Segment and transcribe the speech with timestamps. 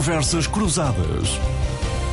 [0.00, 1.28] Conversas Cruzadas.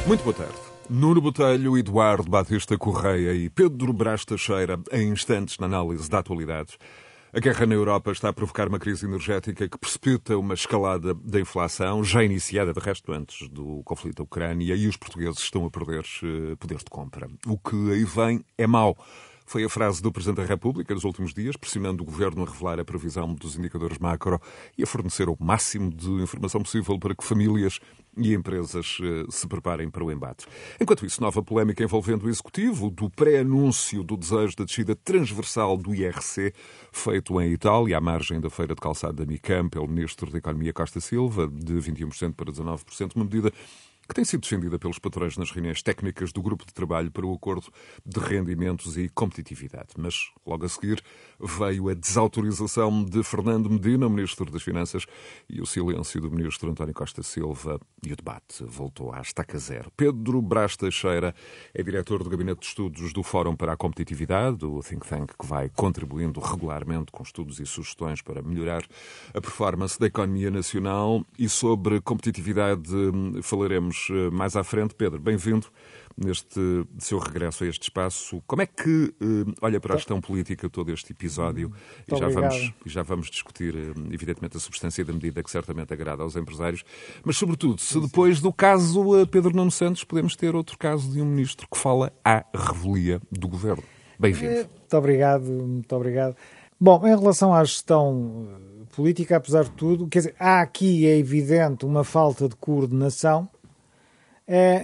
[0.05, 0.57] Muito boa tarde.
[0.89, 6.77] Nuno Botelho, Eduardo Batista Correia e Pedro Brás Teixeira, em instantes na análise da atualidade.
[7.31, 11.39] A guerra na Europa está a provocar uma crise energética que precipita uma escalada da
[11.39, 15.72] inflação, já iniciada, de resto, antes do conflito da Ucrânia, e os portugueses estão a
[15.72, 17.30] perder eh, poder de compra.
[17.48, 18.98] O que aí vem é mau.
[19.50, 22.82] Foi a frase do Presidente da República nos últimos dias, pressionando o Governo a revelar
[22.82, 24.42] a previsão dos indicadores macro
[24.78, 27.80] e a fornecer o máximo de informação possível para que famílias
[28.18, 30.46] e empresas eh, se preparem para o embate.
[30.82, 35.95] Enquanto isso, nova polémica envolvendo o Executivo do pré-anúncio do desejo da descida transversal do
[35.95, 36.54] IRC,
[36.92, 40.73] feito em Itália, à margem da feira de calçado da Micam, pelo Ministro da Economia
[40.73, 43.54] Costa Silva, de 21% para 19%, uma medida
[44.07, 47.34] que tem sido defendida pelos patrões nas reuniões técnicas do Grupo de Trabalho para o
[47.34, 47.67] Acordo
[48.05, 49.89] de Rendimentos e Competitividade.
[49.97, 51.03] Mas, logo a seguir,
[51.39, 55.05] veio a desautorização de Fernando Medina, Ministro das Finanças,
[55.49, 59.91] e o silêncio do Ministro António Costa Silva, e o debate voltou à estaca zero.
[59.97, 61.36] Pedro Brás Teixeira
[61.73, 65.45] é diretor do Gabinete de Estudos do Fórum para a Competitividade, o think tank que
[65.45, 68.83] vai contribuindo regularmente com estudos e sugestões para melhorar
[69.33, 71.25] a performance da economia nacional.
[71.38, 72.89] E sobre competitividade
[73.42, 74.94] falaremos eh, mais à frente.
[74.94, 75.67] Pedro, bem-vindo
[76.17, 76.59] neste
[76.98, 78.42] seu regresso a este espaço.
[78.48, 81.72] Como é que uh, olha para a gestão política todo este episódio?
[82.12, 85.94] e já, vamos, e já vamos discutir, uh, evidentemente, a substância da medida que certamente
[85.94, 86.84] agrada aos empresários.
[87.23, 91.26] Mas, sobretudo, se depois do caso Pedro Nuno Santos podemos ter outro caso de um
[91.26, 93.84] ministro que fala à revelia do governo.
[94.20, 94.54] Bem-vindo.
[94.56, 96.36] Muito obrigado, muito obrigado.
[96.80, 98.48] Bom, em relação à gestão
[98.95, 103.48] política, apesar de tudo, quer dizer, há aqui, é evidente, uma falta de coordenação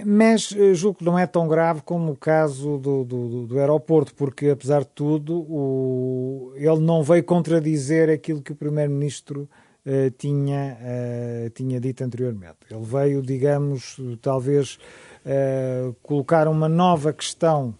[0.06, 4.14] mas eh, julgo que não é tão grave como o caso do, do, do aeroporto,
[4.14, 9.48] porque, apesar de tudo, o, ele não veio contradizer aquilo que o Primeiro-Ministro
[9.86, 12.58] uh, tinha, uh, tinha dito anteriormente.
[12.70, 14.78] Ele veio, digamos, talvez
[15.24, 17.74] uh, colocar uma nova questão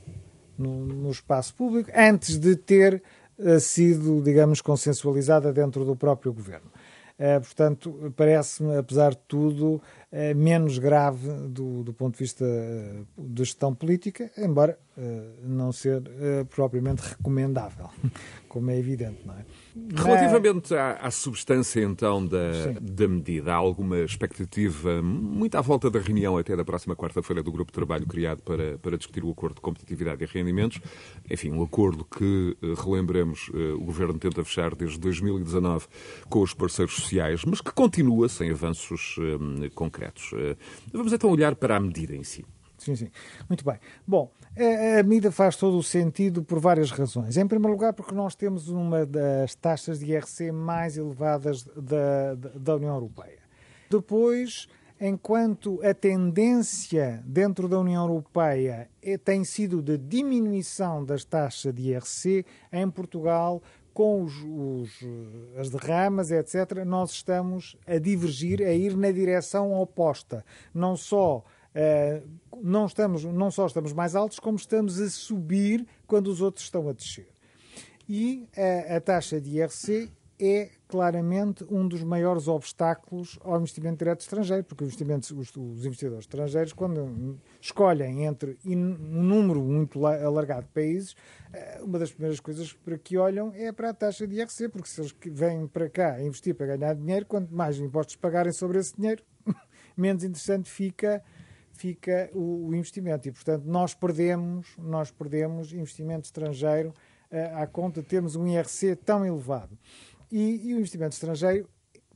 [0.57, 3.03] no, no, espaço público antes de ter
[3.59, 6.71] sido, digamos, consensualizada dentro do próprio governo.
[7.43, 9.83] portanto, parece-me, apesar de tudo,
[10.17, 15.03] é menos grave do, do ponto de vista eh, da gestão política, embora uh,
[15.43, 17.91] não ser uh, propriamente recomendável,
[18.49, 19.45] como é evidente, não é?
[19.93, 25.99] Relativamente à, à, substância, então, da, da medida, há alguma expectativa, muito à volta da
[25.99, 29.57] reunião até da próxima quarta-feira do grupo de trabalho criado para, para discutir o acordo
[29.57, 30.81] de competitividade e rendimentos.
[31.29, 35.87] Enfim, um acordo que, relembremos, o Governo tenta fechar desde 2019
[36.29, 39.17] com os parceiros sociais, mas que continua sem avanços
[39.75, 40.31] concretos concretos.
[40.35, 40.57] Eh,
[40.93, 42.45] vamos então olhar para a medida em si.
[42.77, 43.11] Sim, sim.
[43.49, 43.79] Muito bem.
[44.07, 44.31] Bom,
[44.99, 47.37] a medida faz todo o sentido por várias razões.
[47.37, 52.77] Em primeiro lugar, porque nós temos uma das taxas de IRC mais elevadas da, da
[52.77, 53.39] União Europeia.
[53.89, 54.69] Depois,
[55.01, 61.93] enquanto a tendência dentro da União Europeia é, tem sido de diminuição das taxas de
[61.93, 63.63] IRC, em Portugal
[63.95, 64.91] com os, os,
[65.57, 70.45] as derramas, etc., nós estamos a divergir, a ir na direção oposta.
[70.75, 71.45] Não só,
[71.75, 72.29] uh,
[72.61, 76.89] não, estamos, não só estamos mais altos, como estamos a subir quando os outros estão
[76.89, 77.29] a descer.
[78.07, 78.47] E
[78.95, 84.85] a taxa de IRC é claramente um dos maiores obstáculos ao investimento direto estrangeiro, porque
[84.85, 84.95] os,
[85.33, 91.17] os, investidores estrangeiros, quando escolhem entre um número muito alargado de países,
[91.53, 94.89] eh, uma das primeiras coisas para que olham é para a taxa de IRC, porque
[94.89, 98.95] se eles vêm para cá investir para ganhar dinheiro, quanto mais impostos pagarem sobre esse
[98.97, 99.23] dinheiro,
[99.97, 101.23] menos interessante fica
[101.73, 103.29] fica o, investimento.
[103.29, 106.95] E portanto nós perdemos nós perdemos investimento estrangeiro
[107.31, 109.77] uh, à conta de termos um IRC tão elevado
[110.35, 111.69] e, e o investimento estrangeiro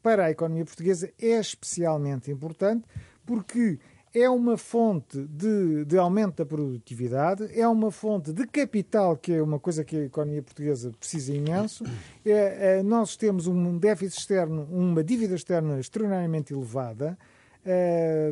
[0.03, 2.85] para a economia portuguesa é especialmente importante
[3.25, 3.79] porque
[4.13, 9.41] é uma fonte de, de, aumento da produtividade, é uma fonte de capital, que é
[9.43, 11.85] uma coisa que a economia portuguesa precisa imenso.
[12.25, 17.17] É, é, nós temos um déficit externo, uma dívida externa extraordinariamente elevada,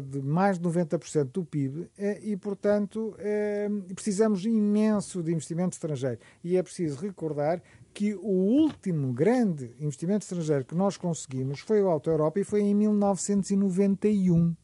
[0.09, 6.19] de mais de 90% do PIB, é, e, portanto, é, precisamos imenso de investimento estrangeiro.
[6.43, 7.63] E é preciso recordar
[7.93, 12.61] que o último grande investimento estrangeiro que nós conseguimos foi o Auto Europa e foi
[12.61, 14.55] em 1991,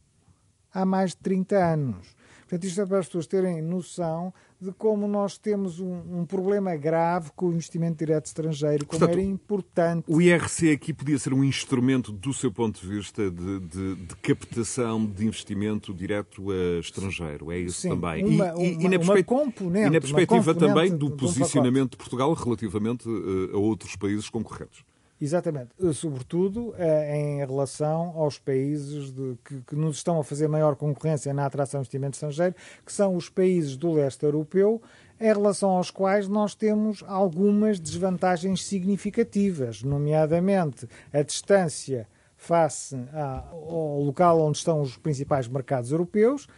[0.73, 2.22] há mais de 30 anos.
[2.53, 6.77] Portanto, isto é para as pessoas terem noção de como nós temos um, um, problema
[6.77, 10.05] grave com o investimento direto estrangeiro, como Portanto, era importante.
[10.07, 14.17] O IRC aqui podia ser um instrumento, do seu ponto de vista, de, de, de
[14.17, 17.51] captação de investimento direto estrangeiro.
[17.51, 18.23] É isso Sim, também.
[18.23, 21.97] Uma, e, e, e, na uma componente, e na perspectiva componente também do posicionamento de
[21.97, 24.85] Portugal relativamente uh, a outros países concorrentes.
[25.23, 25.71] Exatamente.
[25.95, 26.75] Sobretudo
[27.15, 31.81] em relação aos países de, que, que, nos estão a fazer maior concorrência na atração
[31.81, 34.83] de investimento estrangeiro, que são os países do leste europeu,
[35.21, 44.41] em relação aos quais nós temos algumas desvantagens significativas, nomeadamente a distância face ao local
[44.41, 46.49] onde estão os principais mercados europeus,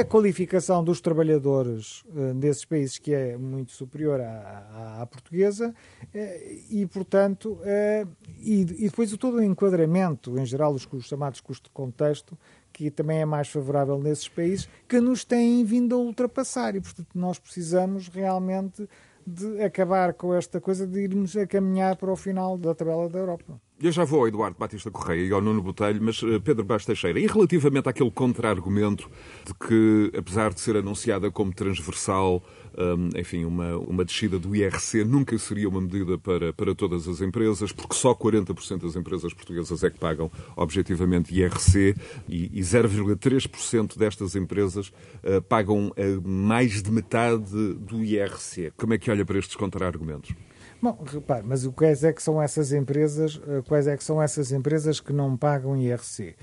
[0.00, 5.74] a qualificação dos trabalhadores eh, desses países que é muito superior à, à portuguesa
[6.14, 8.06] eh, e, portanto, eh,
[8.38, 12.36] e, depois todo o enquadramento, em geral, os, os chamados custos de contexto,
[12.72, 16.74] que também é mais favorável nesses países, que nos têm vindo a ultrapassar.
[16.74, 18.88] E, portanto, nós precisamos realmente
[19.26, 23.18] de acabar com esta coisa de irmos a caminhar para o final da tabela da
[23.18, 23.60] Europa.
[23.80, 26.86] Eu já vou ao Eduardo Batista Correia e ao Nuno Botelho, mas eh, Pedro Bastos
[26.86, 29.10] Teixeira, e relativamente àquele contra-argumento
[29.44, 32.42] de que, apesar de ser anunciada como transversal,
[32.78, 37.20] um, enfim, uma, uma descida do IRC nunca seria uma medida para, para todas as
[37.20, 41.94] empresas, porque só 40% das empresas portuguesas é que pagam objetivamente IRC
[42.28, 48.72] e, e 0,3% destas empresas uh, pagam uh, mais de metade do IRC.
[48.76, 50.34] Como é que olha para estes contra-argumentos?
[50.82, 54.52] Bom, repare, mas quais é que são essas empresas, uh, quais é que são essas
[54.52, 56.34] empresas que não pagam IRC?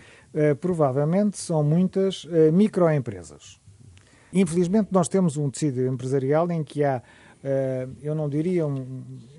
[0.62, 3.61] provavelmente são muitas microempresas.
[4.34, 7.02] Infelizmente, nós temos um tecido empresarial em que há,
[7.44, 8.70] uh, eu não diria, eu,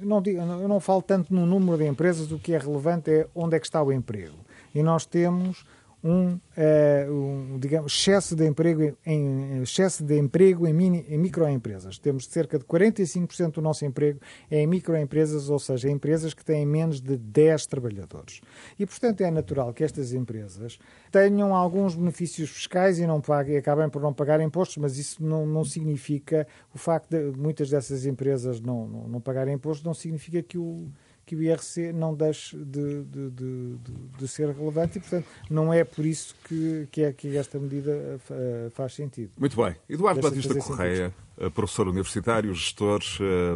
[0.00, 3.56] não, eu não falo tanto no número de empresas, o que é relevante é onde
[3.56, 4.36] é que está o emprego.
[4.74, 5.64] E nós temos
[6.04, 11.98] um, uh, um, digamos, excesso de emprego em, excesso de emprego em, mini, em microempresas.
[11.98, 14.18] Temos cerca de 45% do nosso emprego
[14.50, 18.40] em microempresas, ou seja, empresas que têm menos de 10 trabalhadores.
[18.78, 20.78] E, portanto, é natural que estas empresas
[21.10, 25.46] tenham alguns benefícios fiscais e não paguem, acabem por não pagar impostos, mas isso não,
[25.46, 30.42] não significa, o facto de muitas dessas empresas não, não, não pagarem impostos, não significa
[30.42, 30.88] que o
[31.24, 33.76] que o IRC não deixe de, de, de,
[34.18, 38.20] de, ser relevante e, portanto, não é por isso que, que, é, que esta medida
[38.30, 39.30] uh, faz sentido.
[39.38, 39.76] Muito bem.
[39.88, 41.50] Eduardo Batista Correia, sentido.
[41.52, 43.00] professor universitário, gestor,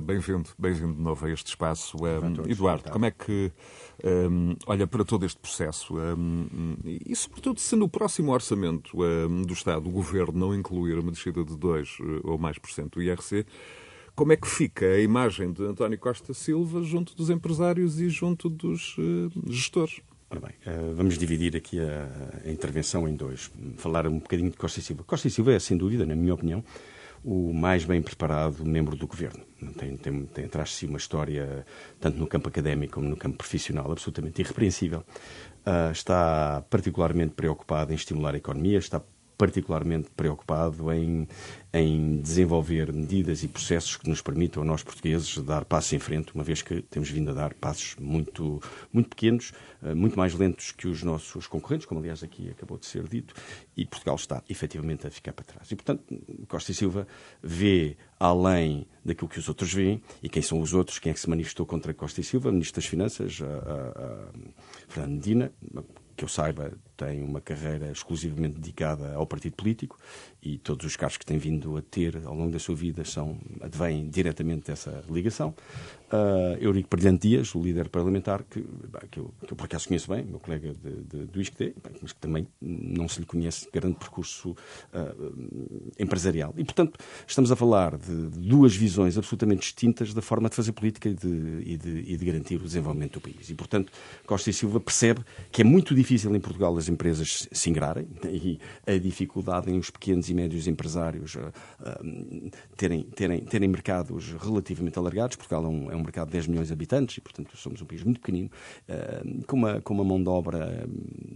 [0.02, 1.96] bem-vindo bem de novo a este espaço.
[1.98, 3.52] Um, Eduardo, como é que
[4.04, 8.96] um, olha para todo este processo um, e, sobretudo, se no próximo orçamento
[9.46, 13.02] do Estado o Governo não incluir uma descida de 2 ou mais por cento do
[13.02, 13.44] IRC,
[14.16, 18.48] como é que fica a imagem de António Costa Silva junto dos empresários e junto
[18.48, 20.00] dos uh, gestores?
[20.30, 23.52] Ora bem, uh, vamos dividir aqui a, intervenção em dois.
[23.76, 25.04] Falar um bocadinho de Costa Silva.
[25.04, 26.64] Costa Silva é, sem dúvida, na minha opinião,
[27.22, 29.44] o mais bem preparado membro do governo.
[29.76, 31.66] Tem, tem, tem atrás de si uma história,
[32.00, 35.04] tanto no campo académico como no campo profissional, absolutamente irrepreensível.
[35.66, 39.02] Uh, está particularmente preocupado em estimular a economia, está
[39.36, 41.28] particularmente preocupado em,
[41.72, 46.42] em desenvolver medidas e processos que nos permitam, nós portugueses, dar passos em frente, uma
[46.42, 48.60] vez que temos vindo a dar passos muito,
[48.92, 49.52] muito pequenos,
[49.82, 53.34] eh, muito mais lentos que os nossos concorrentes, como aliás aqui acabou de ser dito,
[53.76, 55.70] e Portugal está efetivamente a ficar para trás.
[55.70, 56.02] E, portanto,
[56.48, 57.06] Costa e Silva
[57.42, 61.20] vê além daquilo que os outros veem, e quem são os outros, quem é que
[61.20, 64.28] se manifestou contra Costa e Silva, Ministro das Finanças, a, a, a
[64.88, 65.52] Fernando Medina,
[66.16, 69.98] que eu saiba, tem uma carreira exclusivamente dedicada ao partido político
[70.42, 73.38] e todos os cargos que tem vindo a ter ao longo da sua vida são,
[73.60, 75.54] advêm diretamente dessa ligação.
[76.06, 78.64] Uh, Eurico Brilhante Dias, o líder parlamentar, que,
[79.10, 82.12] que, eu, que eu por acaso conheço bem, meu colega de, de, do ISCTE, mas
[82.12, 86.54] que também não se lhe conhece grande percurso uh, empresarial.
[86.56, 91.08] E, portanto, estamos a falar de duas visões absolutamente distintas da forma de fazer política
[91.08, 93.50] e de, e de, e de garantir o desenvolvimento do país.
[93.50, 93.92] E, portanto,
[94.24, 98.58] Costa e Silva percebe que é muito difícil em Portugal as empresas se ingrarem e
[98.86, 101.52] a dificuldade em os pequenos e médios empresários uh,
[102.76, 105.36] terem, terem, terem mercados relativamente alargados.
[105.36, 107.86] Portugal é um, é um mercado de 10 milhões de habitantes e, portanto, somos um
[107.86, 108.50] país muito pequenino,
[108.88, 110.88] uh, com, uma, com uma mão de obra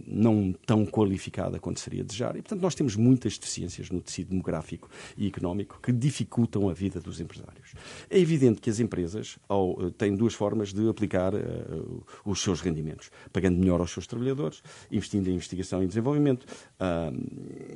[0.07, 2.35] não tão qualificada quanto seria desejar.
[2.35, 6.99] E, portanto, nós temos muitas deficiências no tecido demográfico e económico que dificultam a vida
[6.99, 7.73] dos empresários.
[8.09, 12.61] É evidente que as empresas ao, uh, têm duas formas de aplicar uh, os seus
[12.61, 13.09] rendimentos.
[13.31, 16.45] Pagando melhor aos seus trabalhadores, investindo em investigação e desenvolvimento,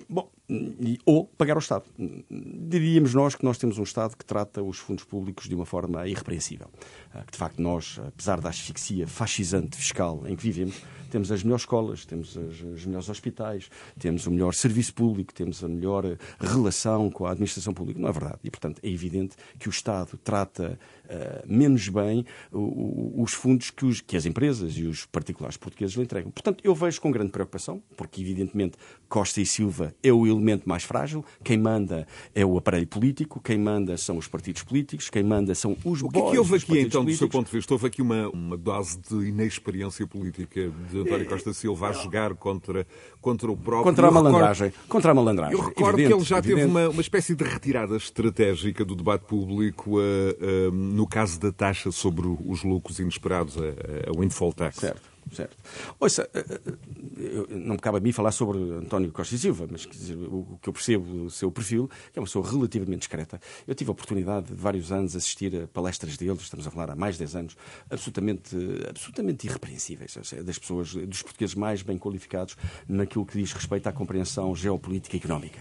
[0.07, 1.85] bom, e, ou pagar ao Estado.
[2.29, 6.07] Diríamos nós que nós temos um Estado que trata os fundos públicos de uma forma
[6.07, 6.69] irrepreensível.
[7.13, 11.43] Ah, que, de facto, nós, apesar da asfixia fascisante fiscal em que vivemos, temos as
[11.43, 16.03] melhores escolas, temos as, os melhores hospitais, temos o melhor serviço público, temos a melhor
[16.39, 17.99] relação com a administração pública.
[17.99, 18.39] Não é verdade.
[18.43, 21.04] E, portanto, é evidente que o Estado trata uh,
[21.45, 26.31] menos bem os fundos que, os, que as empresas e os particulares portugueses lhe entregam.
[26.31, 30.83] Portanto, eu vejo com grande preocupação, porque, evidentemente, Costa e Silva é o elemento mais
[30.83, 35.53] frágil, quem manda é o aparelho político, quem manda são os partidos políticos, quem manda
[35.55, 37.15] são os O que é que houve aqui, então, políticos.
[37.15, 37.73] do seu ponto de vista?
[37.73, 42.85] Houve aqui uma, uma dose de inexperiência política de António Costa Silva a jogar contra,
[43.21, 43.83] contra o próprio...
[43.83, 44.73] Contra a Eu recordo- malandragem.
[44.87, 45.53] Contra a malandragem.
[45.57, 46.71] Eu recordo Evidente, que ele já teve evidente.
[46.71, 51.91] uma, uma espécie de retirada estratégica do debate público eh, eh, no caso da taxa
[51.91, 53.61] sobre os lucros inesperados, a,
[54.09, 54.77] a windfall tax.
[54.77, 55.01] Certo,
[55.31, 55.57] certo.
[55.99, 59.81] Ouça, eh, eh, não me cabe a mim falar sobre António Costa e Silva, mas
[59.81, 63.39] dizer, o que eu percebo do seu perfil, que é uma pessoa relativamente discreta.
[63.67, 66.95] Eu tive a oportunidade de vários anos assistir a palestras dele, estamos a falar há
[66.95, 67.57] mais de 10 anos,
[67.89, 68.55] absolutamente,
[68.89, 72.55] absolutamente irrepreensíveis, das pessoas, dos portugueses mais bem qualificados
[72.87, 75.59] naquilo que diz respeito à compreensão geopolítica e económica.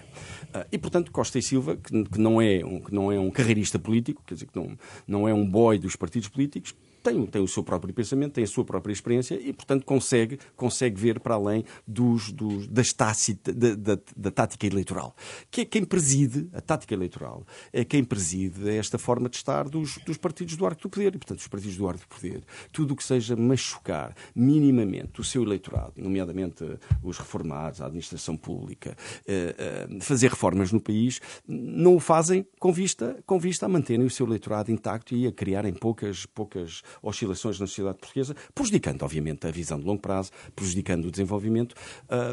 [0.52, 3.78] Ah, E, portanto, Costa e Silva, que não é um, que não é um carreirista
[3.78, 7.46] político, quer dizer, que não, não é um boy dos partidos políticos, tem, tem o
[7.46, 11.62] seu próprio pensamento, tem a sua própria experiência e, portanto, consegue, consegue ver para além
[11.87, 15.14] dos, dos, das tácita, da, da, da tática eleitoral.
[15.50, 19.99] Que é quem preside, a tática eleitoral, é quem preside esta forma de estar dos,
[19.99, 21.14] dos partidos do arco do poder.
[21.14, 22.42] E, portanto, os partidos do arco do poder,
[22.73, 28.34] tudo o que seja machucar minimamente o seu eleitorado, nomeadamente eh, os reformados, a administração
[28.34, 28.96] pública,
[29.26, 34.06] eh, eh, fazer reformas no país, não o fazem com vista, com vista a manterem
[34.06, 39.46] o seu eleitorado intacto e a criarem poucas, poucas oscilações na sociedade portuguesa, prejudicando, obviamente,
[39.46, 41.74] a visão de longo prazo, prejudicando o desenvolvimento.
[42.08, 42.32] Ah,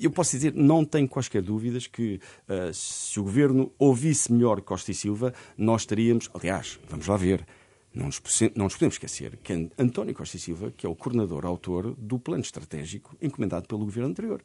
[0.00, 4.90] Eu posso dizer, não tenho quaisquer dúvidas que ah, se o governo ouvisse melhor Costa
[4.90, 7.46] e Silva, nós estaríamos, aliás, vamos lá ver,
[7.94, 8.20] não nos,
[8.56, 12.18] não nos podemos esquecer que António Costa e Silva, que é o coordenador, autor do
[12.18, 14.42] plano estratégico encomendado pelo governo anterior.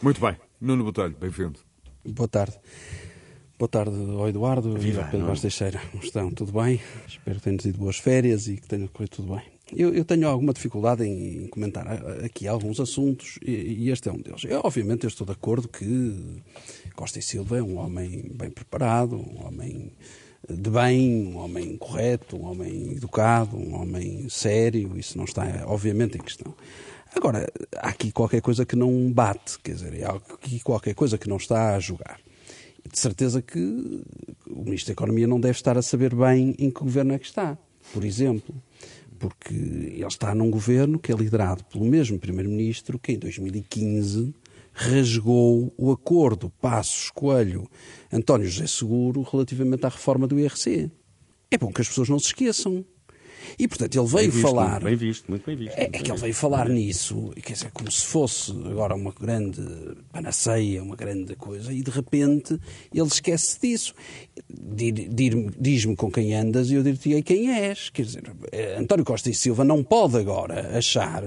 [0.00, 0.36] Muito bem.
[0.60, 1.60] Nuno Botelho, bem-vindo.
[2.04, 2.58] Boa tarde.
[3.56, 5.28] Boa tarde ao Eduardo Viva, e ao Pedro é?
[5.28, 5.80] Vaz Teixeira.
[5.92, 6.28] Como estão?
[6.32, 6.80] Tudo bem?
[7.06, 9.44] Espero que tenham tido boas férias e que tenha corrido tudo bem.
[9.72, 11.86] Eu, eu tenho alguma dificuldade em, comentar
[12.24, 14.42] aqui alguns assuntos e, e este é um deles.
[14.42, 16.42] Eu, obviamente, eu estou de acordo que
[16.96, 19.92] Costa e Silva é um homem bem preparado, um homem
[20.50, 24.98] de bem, um homem correto, um homem educado, um homem sério.
[24.98, 26.52] Isso não está, obviamente, em questão.
[27.14, 31.28] Agora, há aqui qualquer coisa que não bate, quer dizer, há aqui qualquer coisa que
[31.28, 32.18] não está a jogar.
[32.94, 36.78] De certeza que o Ministro da Economia não deve estar a saber bem em que
[36.78, 37.58] governo é que está,
[37.92, 38.54] por exemplo.
[39.18, 44.32] Porque ele está num governo que é liderado pelo mesmo Primeiro-Ministro que em 2015
[44.72, 47.68] rasgou o acordo Passos Coelho
[48.12, 50.88] António José Seguro relativamente à reforma do IRC.
[51.50, 52.84] É bom que as pessoas não se esqueçam.
[53.58, 54.70] E, portanto, ele veio Bem visto, falar.
[54.70, 55.78] muito Bem visto, muito bem visto.
[55.78, 59.62] É, é que ele veio falar nisso, quer dizer, como se fosse agora uma grande
[60.12, 62.58] panaceia, uma grande coisa, e de repente
[62.92, 63.94] ele esquece disso.
[64.48, 67.90] Diz-me com quem andas e eu dir-te quem és.
[67.90, 68.22] Quer dizer,
[68.52, 71.22] eh, António Costa e Silva não pode agora achar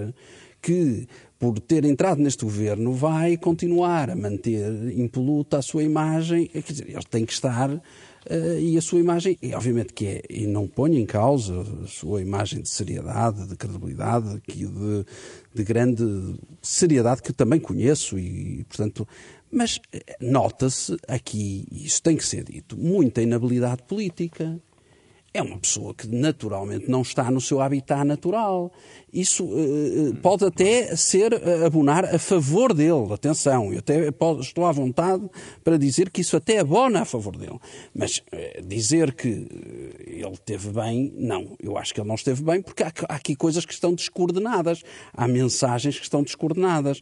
[0.62, 1.08] que
[1.40, 6.48] por ter entrado neste governo vai continuar a manter impoluta a sua imagem.
[6.48, 7.82] Quer dizer, ele tem que estar
[8.30, 11.88] eh, e a sua imagem, e obviamente que é, e não ponho em causa a
[11.88, 15.06] sua imagem de seriedade, de credibilidade, que de,
[15.54, 16.04] de grande
[16.62, 19.08] seriedade que também conheço e, portanto,
[19.52, 24.60] mas eh, nota-se aqui, isso tem que ser dito, muita inabilidade política.
[25.38, 28.72] É uma pessoa que naturalmente não está no seu habitat natural.
[29.14, 33.14] Isso eh, pode até ser eh, abonar a favor dele.
[33.14, 35.30] Atenção, eu até estou à vontade
[35.64, 37.60] para dizer que isso até abona a favor dele.
[37.94, 39.28] Mas eh, dizer que
[40.08, 41.56] ele esteve bem, não.
[41.62, 44.82] Eu acho que ele não esteve bem porque há, há aqui coisas que estão descoordenadas.
[45.14, 47.00] Há mensagens que estão descoordenadas.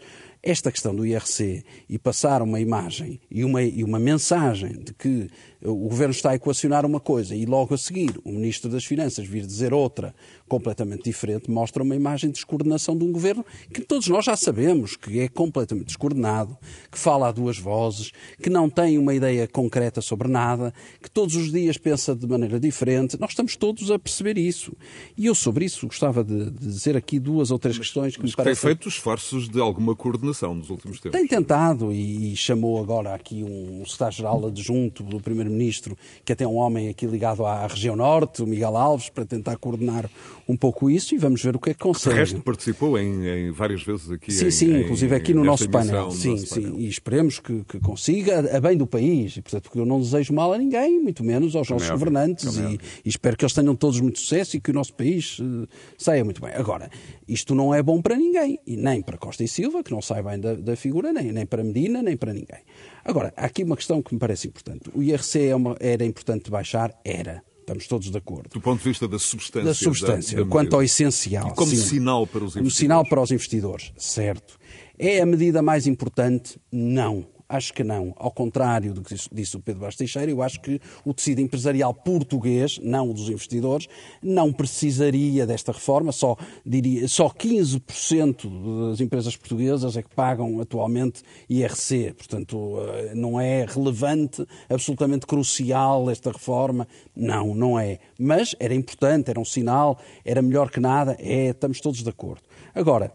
[0.48, 5.28] Esta questão do IRC e passar uma imagem e uma, e uma mensagem de que
[5.60, 9.25] o governo está a equacionar uma coisa e logo a seguir o Ministro das Finanças
[9.25, 10.14] vir dizer outra
[10.48, 14.96] completamente diferente mostra uma imagem de descoordenação de um governo que todos nós já sabemos
[14.96, 16.58] que é completamente descoordenado,
[16.92, 18.12] que fala a duas vozes,
[18.42, 22.60] que não tem uma ideia concreta sobre nada, que todos os dias pensa de maneira
[22.60, 23.20] diferente.
[23.20, 24.74] Nós estamos todos a perceber isso.
[25.18, 28.36] E eu sobre isso gostava de, dizer aqui duas ou três questões que me Mas
[28.36, 28.70] tem parecem...
[28.70, 31.20] feito esforços de alguma coordenação nos últimos tempos.
[31.20, 36.48] Tem tentado e, e chamou agora aqui um secretário-geral adjunto do Primeiro-Ministro, que até é
[36.48, 40.10] um homem aqui ligado à região norte, o Miguel Alves, para tentar coordenar
[40.48, 42.16] um pouco isso e vamos ver o que é que consegue.
[42.16, 44.32] resto, participou em, em várias vezes aqui.
[44.32, 46.12] Sim, em- sim, em- inclusive aqui no nosso painel.
[46.12, 46.62] Sim, nosso sim.
[46.62, 46.80] painel.
[46.80, 49.38] E esperemos que, que consiga a bem do país.
[49.38, 52.58] E, portanto, porque eu não desejo mal a ninguém, muito menos aos nossos é governantes.
[52.60, 55.38] é E, e espero que eles tenham todos muito sucesso e que o nosso país
[55.42, 56.52] eh, saia muito bem.
[56.54, 56.90] Agora,
[57.28, 58.60] isto não é bom para ninguém.
[58.68, 61.46] E nem para Costa e Silva, que não sai bem da, da figura, nem, nem
[61.46, 62.60] para Medina, nem para ninguém.
[63.04, 64.90] Agora, há aqui uma questão que me parece importante.
[64.94, 66.94] O IRC é uma- era importante baixar?
[67.04, 67.44] Era.
[67.66, 69.66] Estamos todos de acordo Do ponto de vista da substância.
[69.66, 71.48] da substância, da- da quanto ao essencial.
[71.48, 71.78] E como sim.
[71.78, 72.78] sinal para os Como investidores.
[72.78, 74.60] sinal para os investidores, certo.
[75.00, 76.60] É a medida mais importante?
[76.72, 77.26] Não.
[77.48, 78.12] Acho que não.
[78.18, 81.94] Ao contrário do que disse o Pedro Bastos Teixeira, eu acho que o tecido empresarial
[81.94, 83.88] português, não o dos investidores,
[84.22, 86.12] não precisaria desta reforma.
[86.12, 86.36] Só,
[86.66, 92.14] diria, só 15% das empresas portuguesas é que pagam atualmente IRC.
[92.18, 96.88] Portanto, eh, não é relevante, absolutamente crucial esta reforma.
[97.16, 98.00] Não, não é.
[98.20, 101.16] Mas era importante, era um sinal, era melhor que nada.
[101.20, 102.42] É, estamos todos de acordo.
[102.74, 103.14] Agora,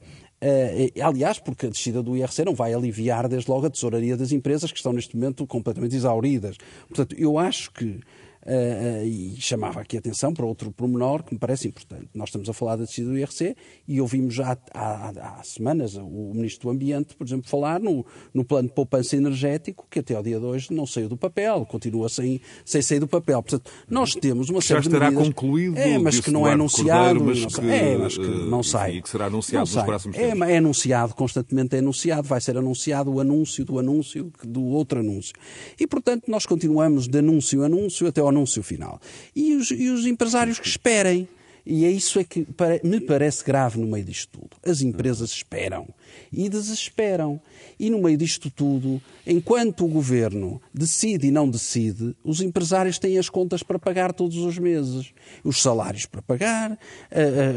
[1.03, 4.73] aliás, porque a descida do IRC não vai aliviar desde logo a tesouraria das empresas
[4.73, 6.57] que estão neste momento completamente exauridas.
[6.89, 8.01] Portanto, eu acho que
[8.43, 12.09] Uh, e chamava aqui a atenção para outro pormenor que me parece importante.
[12.15, 13.55] Nós estamos a falar da descida do IRC
[13.87, 18.05] e ouvimos já há, há, há, semanas o Ministro do Ambiente, por exemplo, falar no,
[18.33, 21.67] no plano de poupança energético que até ao dia de hoje não saiu do papel,
[21.67, 23.43] continua sem, sem sair do papel.
[23.43, 25.35] Portanto, nós temos uma série já estará de medidas...
[25.35, 28.63] concluído, é, mas que não é anunciado, Cordeiro, mas não, que, é, mas que não
[28.63, 28.97] sai.
[28.97, 30.49] E que será anunciado nos próximos é, tempos.
[30.49, 35.35] É anunciado, constantemente é anunciado, vai ser anunciado o anúncio do anúncio do outro anúncio.
[35.79, 39.01] E, portanto, nós continuamos de anúncio a anúncio até ao anúncio final
[39.35, 41.29] e os, e os empresários que esperem.
[41.65, 42.47] E é isso é que
[42.83, 44.57] me parece grave no meio disto tudo.
[44.65, 45.87] As empresas esperam
[46.33, 47.41] e desesperam.
[47.79, 53.19] E no meio disto tudo, enquanto o governo decide e não decide, os empresários têm
[53.19, 55.13] as contas para pagar todos os meses.
[55.45, 56.79] Os salários para pagar,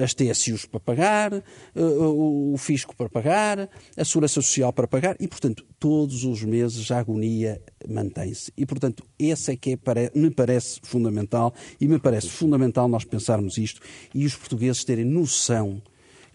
[0.04, 1.44] as TSUs para pagar,
[1.76, 7.00] o fisco para pagar, a segurança social para pagar e, portanto, todos os meses a
[7.00, 8.52] agonia mantém-se.
[8.58, 13.58] E, portanto, esse é que é, me parece fundamental e me parece fundamental nós pensarmos
[13.58, 13.82] isto
[14.14, 15.82] e os portugueses terem noção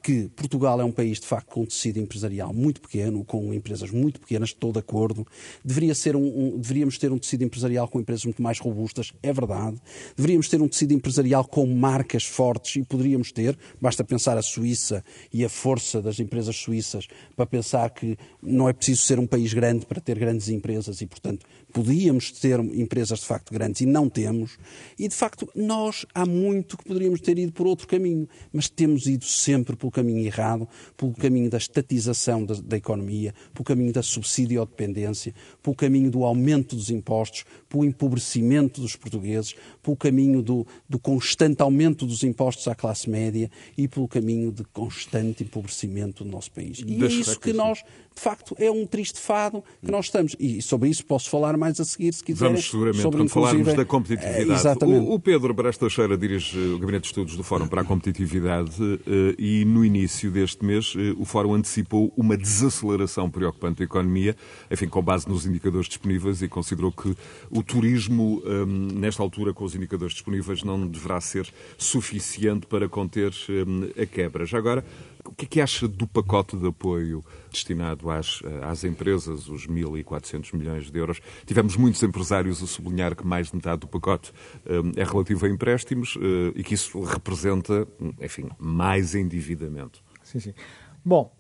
[0.03, 3.91] que Portugal é um país, de facto, com um tecido empresarial muito pequeno, com empresas
[3.91, 5.27] muito pequenas, estou de acordo.
[5.65, 9.33] Deveria ser um, um, deveríamos ter um tecido empresarial com empresas muito mais robustas, é
[9.33, 9.77] verdade.
[10.17, 13.59] Deveríamos ter um tecido empresarial com marcas fortes e poderíamos ter.
[13.81, 18.73] Basta pensar a Suíça e a força das empresas suíças para pensar que não é
[18.73, 23.27] preciso ser um país grande para ter grandes empresas e, portanto, podíamos ter empresas de
[23.27, 24.59] facto grandes e não temos.
[24.99, 29.07] E, de facto, nós há muito que poderíamos ter ido por outro caminho, mas temos
[29.07, 33.93] ido sempre por pelo caminho errado, pelo caminho da estatização da, da economia, pelo caminho
[33.93, 40.67] da subsídio-dependência, pelo caminho do aumento dos impostos, pelo empobrecimento dos portugueses, pelo caminho do,
[40.89, 46.31] do constante aumento dos impostos à classe média e pelo caminho de constante empobrecimento do
[46.31, 46.83] nosso país.
[46.87, 47.79] E é isso que nós,
[48.15, 50.35] de facto, é um triste fado que nós estamos.
[50.39, 52.55] E sobre isso posso falar mais a seguir, se quiserem.
[52.55, 54.51] Vamos seguramente, sobre, quando falarmos da competitividade.
[54.51, 55.07] É, exatamente.
[55.07, 58.73] O, o Pedro Bresta Cheira dirige o Gabinete de Estudos do Fórum para a Competitividade
[59.07, 64.37] eh, e no início deste mês eh, o Fórum antecipou uma desaceleração preocupante da economia,
[64.71, 67.15] enfim, com base nos indicadores disponíveis e considerou que
[67.59, 73.33] o turismo, hum, nesta altura, com os indicadores disponíveis, não deverá ser suficiente para conter
[73.51, 74.47] hum, a quebra.
[74.47, 74.85] Já agora,
[75.25, 80.57] o que é que acha do pacote de apoio destinado às, às empresas, os 1.400
[80.57, 81.21] milhões de euros?
[81.45, 84.33] Tivemos muitos empresários a sublinhar que mais de metade do pacote
[84.65, 87.89] hum, é relativo a empréstimos uh, e que isso representa,
[88.21, 90.01] enfim, mais endividamento.
[90.23, 90.55] Sim, sim.
[91.05, 91.31] Bom,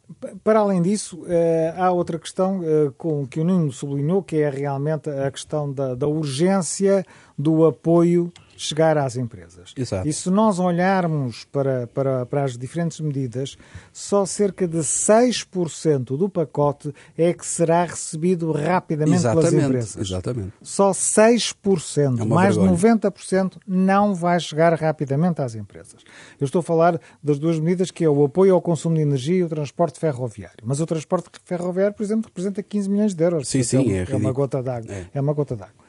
[0.42, 4.48] para além disso, eh, há outra questão eh, com que o Nuno sublinhou, que é
[4.48, 7.04] realmente a questão da, da urgência
[7.36, 9.72] do apoio chegar às empresas.
[9.76, 10.06] Exato.
[10.06, 13.56] E se nós olharmos para, para, para as diferentes medidas,
[13.92, 19.96] só cerca de 6% do pacote é que será recebido rapidamente exatamente, pelas empresas.
[19.96, 20.52] Exatamente.
[20.60, 22.76] Só 6%, é mais vergonha.
[22.76, 26.02] de 90% não vai chegar rapidamente às empresas.
[26.40, 29.36] Eu estou a falar das duas medidas que é o apoio ao consumo de energia
[29.36, 30.58] e o transporte ferroviário.
[30.64, 33.46] Mas o transporte ferroviário, por exemplo, representa 15 milhões de euros.
[33.48, 34.92] Sim, sim, é, é, é uma gota d'água.
[34.92, 35.06] É.
[35.14, 35.87] é uma gota d'água.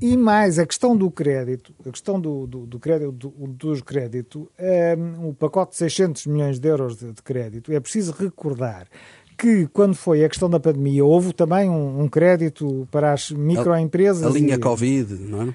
[0.00, 4.46] E mais, a questão do crédito, a questão do, do, do crédito, do, dos créditos,
[5.18, 8.86] um, o pacote de 600 milhões de euros de, de, crédito, é preciso recordar
[9.36, 14.22] que quando foi a questão da pandemia houve também um, um crédito para as microempresas.
[14.22, 15.54] A, a linha e, Covid, não é?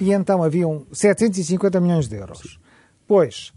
[0.00, 2.58] E então haviam 750 milhões de euros.
[3.06, 3.52] Pois,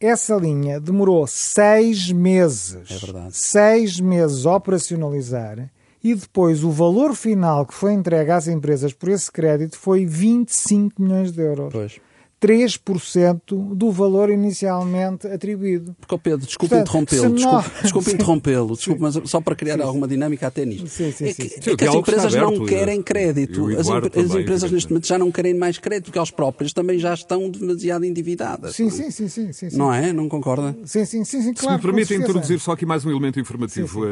[0.00, 2.76] essa linha demorou seis meses.
[2.90, 3.30] É.
[3.30, 5.70] Seis meses a operacionalizar
[6.02, 11.00] e depois o valor final que foi entregue às empresas por esse crédito foi 25
[11.02, 11.72] milhões de euros.
[11.72, 12.00] Pois.
[12.40, 13.40] 3%
[13.74, 15.94] do valor inicialmente atribuído.
[16.00, 19.82] Porque, oh Pedro, desculpe interrompê-lo, desculpe, desculpe interrompê-lo, desculpe, mas só para criar sim.
[19.82, 20.88] alguma dinâmica até nisto.
[20.88, 23.68] Sim, sim, é que, é que as empresas não querem crédito.
[23.76, 27.12] As, as, empresas neste momento já não querem mais crédito, porque elas próprias também já
[27.12, 28.74] estão demasiado endividadas.
[28.74, 30.12] Sim, sim, sim, sim, sim, Não é?
[30.12, 30.76] Não concorda?
[30.84, 31.80] Sim, sim, sim, sim claro.
[31.80, 34.02] Se me permite introduzir só aqui mais um elemento informativo.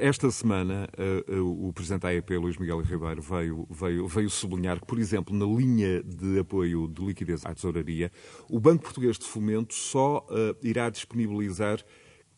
[0.00, 0.88] Esta semana,
[1.28, 5.46] o Presidente da AEP, Luís Miguel Ribeiro, veio, veio, veio sublinhar que, por exemplo, na
[5.46, 8.12] linha de apoio de liquidez à tesouraria,
[8.48, 11.82] o Banco Português de Fomento só uh, irá disponibilizar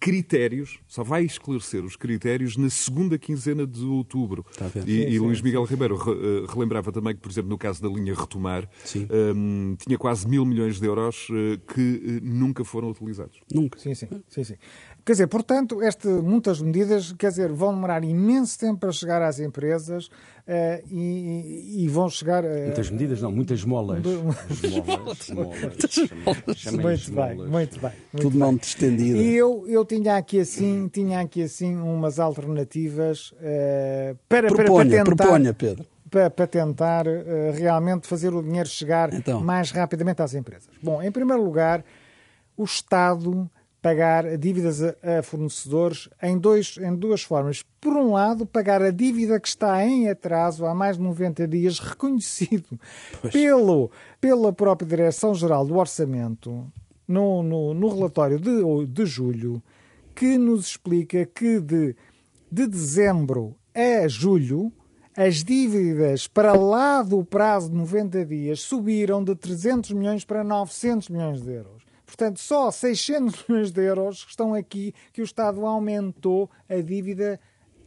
[0.00, 4.44] critérios, só vai esclarecer os critérios na segunda quinzena de outubro.
[4.74, 4.86] Ver.
[4.86, 5.44] E, Sim, e sim, Luís sim.
[5.44, 9.08] Miguel Ribeiro re- eh, relembrava também que, por exemplo, no caso da linha Retomar, Sim.
[9.34, 13.40] hum, tinha quase mil milhões de euros eh, que nunca foram utilizados.
[13.50, 13.78] Nunca.
[13.78, 14.56] Sim, sim, sim, sim.
[15.04, 19.38] Quer dizer, portanto, este, muitas medidas, quer dizer, vão demorar imenso tempo para chegar às
[19.38, 20.08] empresas
[20.46, 22.42] eh, e, e vão chegar...
[22.42, 24.00] eh, Muitas medidas, não, muitas molas.
[24.62, 26.56] Esmolas.
[26.56, 27.90] Chamem muito bem, muito bem.
[28.12, 28.38] muito Tudo bem.
[28.38, 29.18] não estendido.
[29.18, 34.64] E eu, eu tinha aqui assim, tinha aqui assim umas alternativas eh, para, para- para,
[34.64, 35.86] Proponha, tentar, proponha, Pedro.
[36.10, 39.40] para, para tentar eh, realmente fazer o dinheiro chegar Então.
[39.42, 40.68] mais rapidamente às empresas.
[40.82, 41.84] Bom, em primeiro lugar,
[42.56, 43.50] o Estado
[43.84, 47.62] pagar dívidas a, fornecedores em, dois, em duas formas.
[47.78, 51.78] Por um lado, pagar a dívida que está em atraso há mais de 90 dias,
[51.84, 52.80] reconhecido
[53.30, 53.90] pelo,
[54.22, 56.66] pela própria Direção-Geral do Orçamento,
[57.06, 59.62] no, no, no relatório de, de julho,
[60.14, 61.94] que nos explica que de,
[62.50, 64.72] de dezembro a julho
[65.14, 71.10] as dívidas para lá do prazo de 90 dias subiram de 300 milhões para 900
[71.10, 71.73] milhões de euros.
[72.16, 77.40] Portanto, só 600 milhões de euros estão aqui que o Estado aumentou a dívida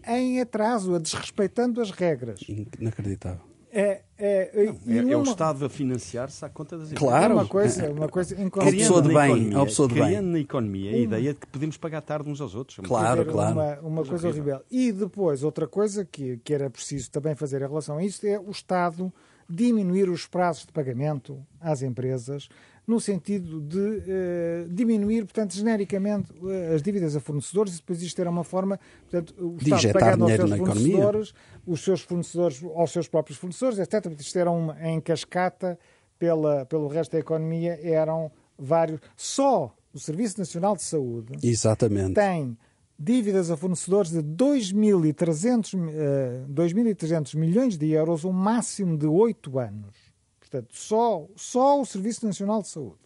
[0.05, 2.39] em atraso, a desrespeitando as regras.
[2.79, 3.41] Inacreditável.
[3.69, 7.33] É, é, e É, é o uma- Estado a financiar-se à conta das Claro.
[7.33, 8.79] é uma coisa, uma coisa Criando- inconcebível.
[8.87, 10.21] pessoa de bem, economia, é uma pessoa de bem.
[10.21, 12.79] na economia a ideia de que podemos pagar tarde uns aos outros.
[12.79, 13.53] É uma Claro, dizer, claro.
[13.55, 14.61] Uma, uma coisa horrível.
[14.71, 18.39] E depois, outra coisa que, que era preciso também fazer em relação a isto é
[18.39, 19.11] o Estado
[19.49, 22.49] diminuir os prazos de pagamento às empresas,
[22.87, 28.17] no sentido de eh, diminuir, portanto, genericamente, eh, as dívidas a fornecedores, e depois isto
[28.21, 30.81] era uma forma, portanto, o De Estado injetar pagando aos seus na economia.
[30.83, 31.33] fornecedores,
[31.67, 34.05] os seus fornecedores aos seus próprios fornecedores, etc.
[34.17, 35.77] Isto era uma, em cascata
[36.17, 39.01] pela, pelo resto da economia, eram vários.
[39.17, 42.13] Só o Serviço Nacional de Saúde Exatamente.
[42.13, 42.57] tem
[42.97, 50.06] dívidas a fornecedores de 2.300 eh, 2.300 milhões de euros, um máximo de 8 anos.
[50.49, 52.97] Portanto, só, só o Serviço Nacional de Saúde.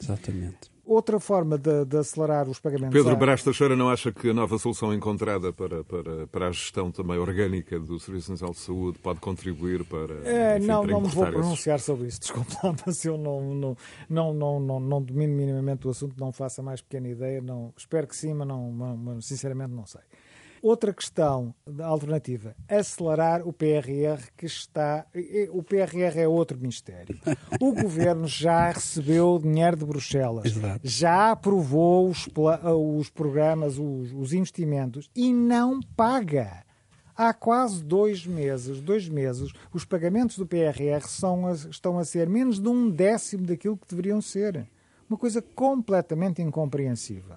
[0.00, 0.70] Exatamente.
[0.84, 2.92] Outra forma de, de acelerar os pagamentos.
[2.92, 6.50] Pedro à- Brás Teixeira não acha que a nova solução encontrada para, para, para a
[6.50, 10.14] gestão também orgânica do Serviço Nacional de Saúde pode contribuir para.
[10.28, 13.16] É, enfim, não, para não me vou esses- pronunciar sobre isso, desculpe lá, mas eu
[13.16, 13.76] não, não,
[14.10, 17.72] não, não, não, não domino minimamente o assunto, não faço a mais pequena ideia, não,
[17.76, 20.00] espero que sim, mas, não, mas- mas sinceramente não sei.
[20.62, 25.04] Outra questão da alternativa, acelerar o PRR que está.
[25.50, 27.18] O PRR é outro ministério.
[27.60, 30.80] O governo já recebeu dinheiro de Bruxelas, Exato.
[30.84, 32.28] já aprovou os,
[32.78, 36.64] os programas, os, os investimentos e não paga.
[37.16, 42.60] Há quase dois meses, dois meses, os pagamentos do PRR são estão a ser menos
[42.60, 44.68] de um décimo daquilo que deveriam ser.
[45.10, 47.36] Uma coisa completamente incompreensível.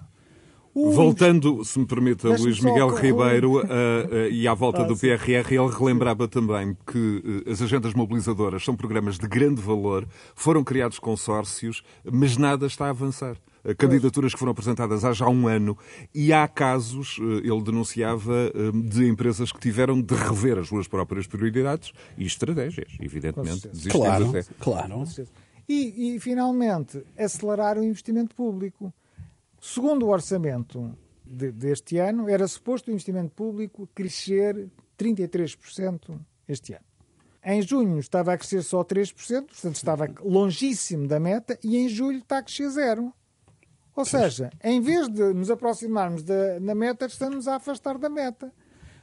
[0.92, 2.88] Voltando, se me permite, a Deixe-me Luís Miguel.
[2.94, 5.06] Ribeiro ah, ah, e à volta Ah, do sim.
[5.08, 10.62] PRR, ele relembrava também que ah, as agendas mobilizadoras são programas de grande valor, foram
[10.62, 13.36] criados consórcios, mas nada está a avançar.
[13.64, 15.78] Ah, Candidaturas que foram apresentadas há já um ano
[16.14, 20.86] e há casos, ah, ele denunciava, ah, de empresas que tiveram de rever as suas
[20.86, 23.66] próprias prioridades e estratégias, evidentemente.
[23.90, 24.44] Claro, até.
[24.60, 25.04] claro.
[25.68, 28.92] E, e, finalmente, acelerar o investimento público.
[29.60, 36.84] Segundo o orçamento de- deste ano, era suposto o investimento público crescer 33% este ano.
[37.44, 42.18] Em junho estava a crescer só 3%, portanto estava longíssimo da meta, e em julho
[42.18, 43.12] está a crescer zero.
[43.94, 48.52] Ou seja, em vez de nos aproximarmos da, da meta, estamos a afastar da meta.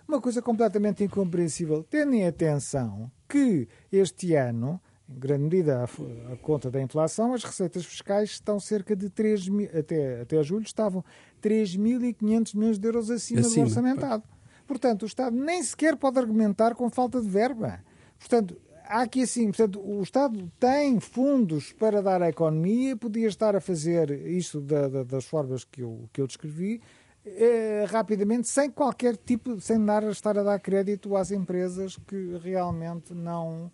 [0.08, 1.84] Uma coisa completamente incompreensível.
[1.84, 4.80] Tendo em atenção que este ano,
[5.16, 9.48] em grande medida a, a conta da inflação, as receitas fiscais estão cerca de 3
[9.50, 11.04] mil, até, até julho estavam
[11.42, 14.24] 3.500 milhões de euros acima, Acima, do orçamentado.
[14.66, 17.80] Portanto, o Estado nem sequer pode argumentar com falta de verba.
[18.18, 23.56] Portanto, há aqui assim, portanto, o Estado tem fundos para dar à economia, podia estar
[23.56, 26.82] a fazer isto da- da- das formas que eu, que eu descrevi,
[27.26, 33.14] eh, rapidamente, sem qualquer tipo, sem dar, estar a dar crédito às empresas que realmente
[33.14, 33.72] não,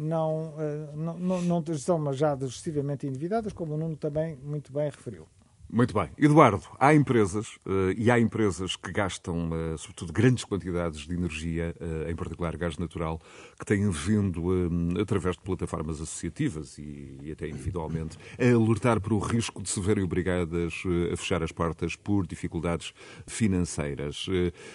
[0.00, 4.86] não, eh, não, não, não estão já excessivamente endividadas, como o Nuno também muito bem
[4.86, 5.28] referiu.
[5.72, 6.08] Muito bem.
[6.18, 11.76] Eduardo, há empresas, eh, e há empresas que gastam, eh, sobretudo, grandes quantidades de energia,
[11.78, 13.20] eh, em particular gás natural,
[13.56, 14.42] que têm vindo,
[15.00, 20.02] através de plataformas associativas e, até individualmente, a alertar para o risco de se verem
[20.02, 20.72] obrigadas
[21.12, 22.92] a fechar as portas por dificuldades
[23.24, 24.26] financeiras.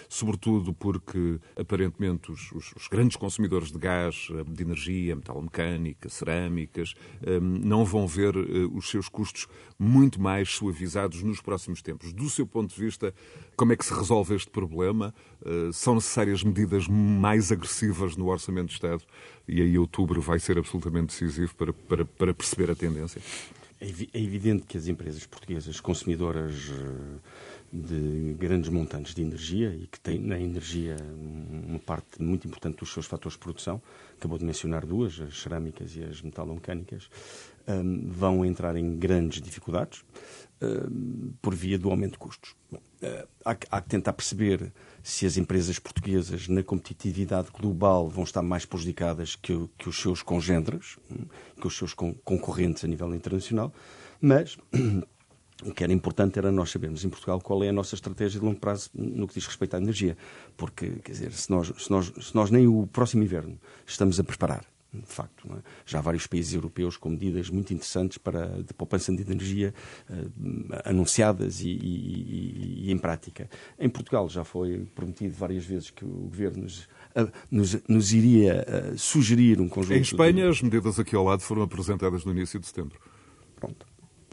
[0.08, 7.84] Sobretudo porque, aparentemente, os, os- grandes consumidores de gás, de energia, metalomecânica, cerâmicas, eh, não
[7.84, 8.34] vão ver
[8.72, 9.46] os seus custos
[9.78, 12.12] muito mais suavizados concretizados nos próximos tempos.
[12.12, 13.12] Do seu ponto de vista,
[13.56, 15.12] como é que se resolve este problema?
[15.42, 19.02] Uh, são necessárias medidas mais agressivas no Orçamento de Estado
[19.48, 23.20] e aí outubro vai ser absolutamente decisivo para, para, para perceber a tendência?
[23.80, 27.20] É, é evidente que as empresas portuguesas consumidoras uh,
[27.72, 30.96] de grandes montantes de energia e que tem na energia
[31.68, 33.82] uma parte muito importante dos seus fatores de produção,
[34.16, 37.10] acabou de mencionar duas, as cerâmicas e as metalomecânicas,
[37.68, 40.04] um, vão entrar em grandes dificuldades
[41.42, 42.54] por via do aumento de custos.
[42.72, 48.42] Uh, há, há, que tentar perceber se as empresas portuguesas na competitividade global vão estar
[48.42, 51.26] mais prejudicadas que, que os seus congêneres, hum,
[51.60, 53.72] que os seus concorrentes a nível internacional,
[54.20, 54.56] mas
[55.64, 58.44] O que era importante era nós sabermos em Portugal qual é a nossa estratégia de
[58.44, 60.16] longo prazo no que diz respeito à energia.
[60.54, 64.24] Porque, quer dizer, se nós, se nós, se nós nem o próximo inverno estamos a
[64.24, 64.66] preparar,
[65.00, 65.62] de facto, é?
[65.84, 69.74] já há vários países europeus com medidas muito interessantes para, de poupança de energia
[70.10, 70.30] uh,
[70.84, 73.48] anunciadas e, e, e, em prática.
[73.78, 78.64] Em Portugal já foi prometido várias vezes que o governo nos, uh, nos, nos iria
[78.66, 79.94] uh, sugerir um conjunto.
[79.94, 80.50] Em Espanha, de...
[80.50, 82.98] as medidas aqui ao lado foram apresentadas no início de setembro.
[83.56, 83.86] Pronto.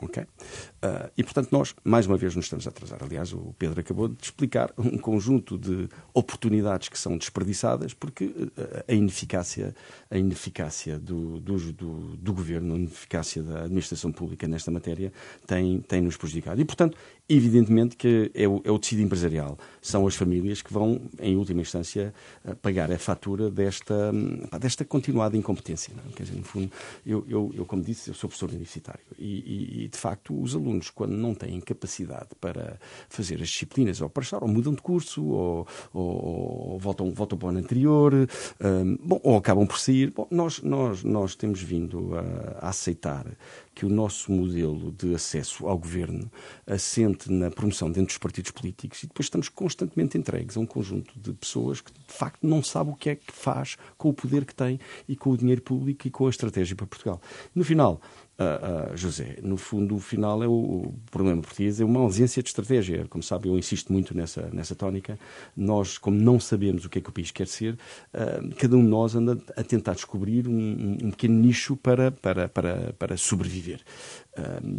[0.08, 3.00] Uh, e, portanto, nós, mais uma vez, nos estamos a atrasar.
[3.04, 8.52] Aliás, o Pedro acabou de explicar um conjunto de oportunidades que são desperdiçadas porque uh,
[8.88, 9.76] a ineficácia,
[10.10, 15.12] a ineficácia do, do, do, do, governo, a ineficácia da administração pública nesta matéria
[15.48, 16.62] tem, tem nos prejudicado.
[16.62, 19.58] E, portanto, evidentemente que é o, é o tecido empresarial.
[19.82, 22.14] São as famílias que vão, em última instância,
[22.46, 24.12] uh, pagar a fatura desta,
[24.60, 25.94] desta continuada incompetência.
[25.96, 26.12] Não?
[26.12, 26.16] É?
[26.16, 26.72] Quer dizer, no fundo,
[27.06, 30.90] eu, eu, eu, como disse, eu sou professor universitário e, e de facto, os alunos,
[30.90, 35.24] quando não têm capacidade para fazer as disciplinas, ou para estar, ou mudam de curso,
[35.24, 40.12] ou, ou, ou voltam, voltam para o ano anterior, um, bom, ou acabam por sair.
[40.12, 43.26] Bom, nós, nós, nós temos vindo a, a aceitar
[43.74, 46.32] que o nosso modelo de acesso ao governo
[46.66, 51.14] assente na promoção dentro dos partidos políticos e depois estamos constantemente entregues a um conjunto
[51.20, 54.46] de pessoas que, de facto, não sabe o que é que faz com o poder
[54.46, 57.22] que tem e com o dinheiro público e com a estratégia para Portugal.
[57.56, 58.02] No final,
[58.40, 59.38] uh, uh, José.
[59.42, 63.06] No fundo, o final é o, o, problema português, é uma ausência de estratégia.
[63.10, 65.18] Como sabe, eu insisto muito nessa, nessa tónica.
[65.56, 67.74] Nós, como não sabemos o que é que o país quer ser,
[68.14, 72.48] uh, cada um de nós anda a tentar descobrir um, um pequeno nicho para, para,
[72.50, 73.82] para, para sobreviver.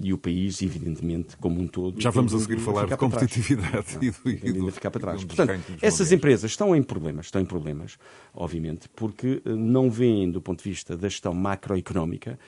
[0.02, 2.00] E o país, evidentemente, como um todo.
[2.00, 5.24] Já vamos a seguir falar de competitividade e do, e do, ficar para trás.
[5.24, 7.96] Portanto, essas empresas estão em problemas, estão em problemas,
[8.34, 12.38] obviamente, porque não veem, do ponto de vista da gestão macroeconómica,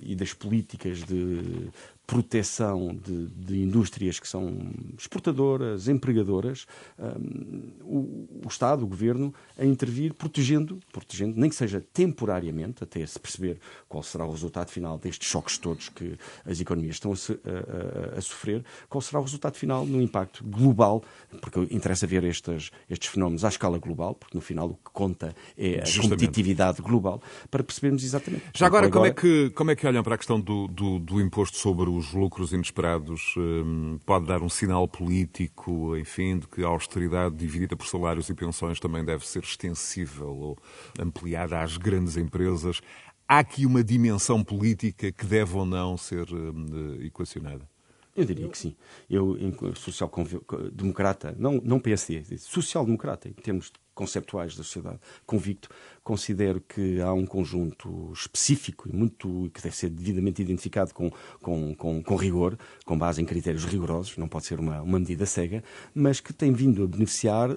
[0.00, 1.68] e das políticas de
[2.08, 6.66] proteção de, de, indústrias que são exportadoras, empregadoras,
[6.98, 7.98] um, o,
[8.46, 13.58] o, Estado, o Governo, a intervir, protegendo, protegendo, nem que seja temporariamente, até se perceber
[13.86, 16.16] qual será o resultado final destes choques todos que
[16.46, 21.04] as economias estão a, a, a, sofrer, qual será o resultado final no impacto global,
[21.42, 25.36] porque interessa ver estes, estes fenómenos à escala global, porque no final o que conta
[25.58, 26.08] é a Justamente.
[26.08, 28.44] competitividade global, para percebermos exatamente.
[28.54, 30.98] Já agora, agora, Como, é que, como é que olham para a questão do, do,
[31.00, 36.46] do imposto sobre o os lucros inesperados um, pode dar um sinal político, enfim, de
[36.46, 40.58] que a austeridade dividida por salários e pensões também deve ser extensível ou
[40.98, 42.80] ampliada às grandes empresas.
[43.26, 47.68] Há aqui uma dimensão política que deve ou não ser um, equacionada?
[48.16, 48.76] Eu diria que sim.
[49.08, 49.36] Eu,
[49.76, 55.68] social-democrata, não, não PSD, social-democrata, em termos conceptuais da sociedade, convicto,
[56.08, 61.74] considero que há um conjunto específico e muito que deve ser devidamente identificado com, com,
[61.74, 65.62] com, com rigor, com base em critérios rigorosos, não pode ser uma, uma medida cega,
[65.94, 67.56] mas que tem vindo a beneficiar uh,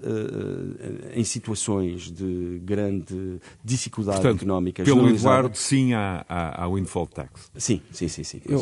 [1.13, 4.83] em situações de grande dificuldade Portanto, económica.
[4.83, 7.49] Pelo Eduardo, sim à, à, à windfall tax.
[7.55, 8.25] Sim, sim, sim.
[8.25, 8.41] sim.
[8.45, 8.59] Eu,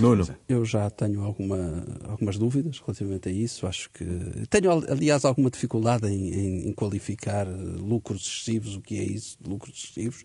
[0.48, 3.66] eu já tenho alguma, algumas dúvidas relativamente a isso.
[3.66, 4.06] Acho que
[4.52, 9.79] tenho, aliás, alguma dificuldade em, em, em qualificar lucros excessivos, o que é isso, lucros
[9.84, 10.24] excessivos.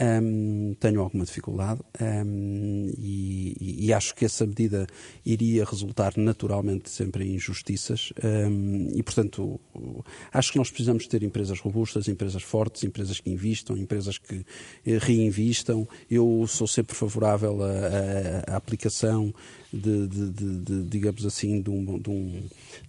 [0.00, 4.86] Um, tenho alguma dificuldade um, e, e, acho que essa medida
[5.22, 9.60] iria resultar naturalmente sempre em injustiças um, e, portanto,
[10.32, 14.46] acho que nós precisamos ter empresas robustas, empresas fortes, empresas que investam, empresas que
[14.86, 15.86] eh, reinvistam.
[16.10, 17.58] Eu sou sempre favorável
[18.46, 19.34] à aplicação
[19.72, 22.00] de, de, de, de, digamos assim, um,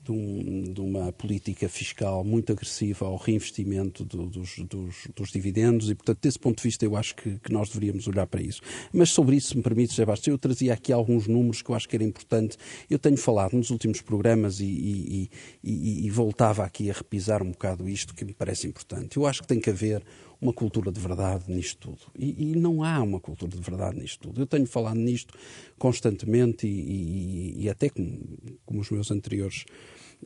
[0.09, 5.95] um, de, uma política fiscal muito agressiva ao reinvestimento do, dos, dos, dos, dividendos e,
[5.95, 8.61] portanto, desse ponto de vista, eu acho que, que, nós deveríamos olhar para isso.
[8.91, 11.75] Mas sobre isso, se me permite, José Bastos, eu trazia aqui alguns números que eu
[11.75, 12.57] acho que era importante.
[12.89, 15.29] Eu tenho falado nos últimos programas e, e,
[15.63, 19.15] e, e voltava aqui a repisar um bocado isto que me parece importante.
[19.15, 20.03] Eu acho que tem que haver
[20.43, 22.11] uma cultura de verdade nisto tudo.
[22.17, 24.41] E, e, não há uma cultura de verdade nisto tudo.
[24.41, 25.33] Eu tenho falado nisto
[25.79, 28.19] constantemente e, e, e até como,
[28.65, 29.63] como os meus anteriores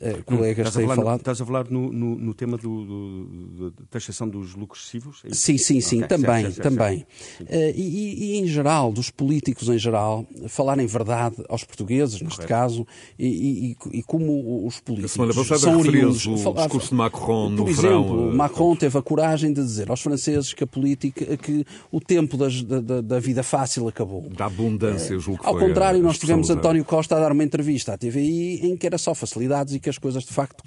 [0.01, 1.19] uh, colegas têm falado.
[1.19, 5.21] Estás a falar no, no, no tema do, do, da taxação dos lucros excessivos?
[5.25, 7.05] É sim, sim, sim, okay, também, certo, certo, também.
[7.37, 7.51] Certo.
[7.51, 12.47] Uh, e, e, em geral, dos políticos em geral, falarem verdade aos portugueses, neste Correto.
[12.47, 16.25] caso, e, e, como os políticos a semana passada são oriundos...
[16.25, 19.89] o discurso de Macron no Por verão, exemplo, uh, Macron teve a coragem de dizer
[19.89, 24.29] aos franceses que a política, que o tempo das, da, da, vida fácil acabou.
[24.29, 27.97] Da abundância, julgo que Ao contrário, nós tivemos António Costa a dar uma entrevista à
[27.97, 30.63] TVI em que era só facilidades e que as coisas de facto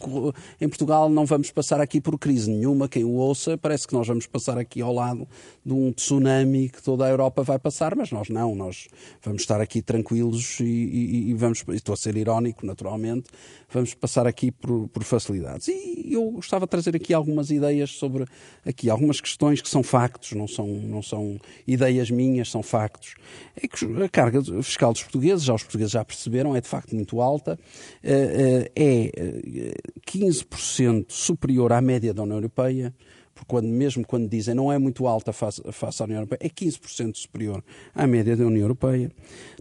[0.59, 2.89] em Portugal não vamos passar aqui por crise nenhuma.
[2.89, 5.29] Quem o ouça parece que nós vamos passar aqui ao lado
[5.65, 8.55] de um tsunami que toda a Europa vai passar, mas nós não.
[8.55, 8.89] Nós
[9.23, 11.63] vamos estar aqui tranquilos e, e, e vamos.
[11.69, 13.29] Estou a ser irónico, naturalmente.
[13.69, 15.69] Vamos passar aqui por, por facilidades.
[15.69, 18.25] E eu gostava de trazer aqui algumas ideias sobre
[18.65, 23.15] aqui algumas questões que são factos, não são, não são ideias minhas, são factos.
[23.55, 26.95] É que a carga fiscal dos portugueses, já os portugueses já perceberam, é de facto
[26.95, 27.59] muito alta.
[28.03, 29.73] Eh, eh, é
[30.07, 32.95] 15% superior à média da União Europeia,
[33.35, 36.49] porque quando, mesmo quando dizem não é muito alta face, face à União Europeia, é
[36.49, 39.11] 15% superior à média da União Europeia.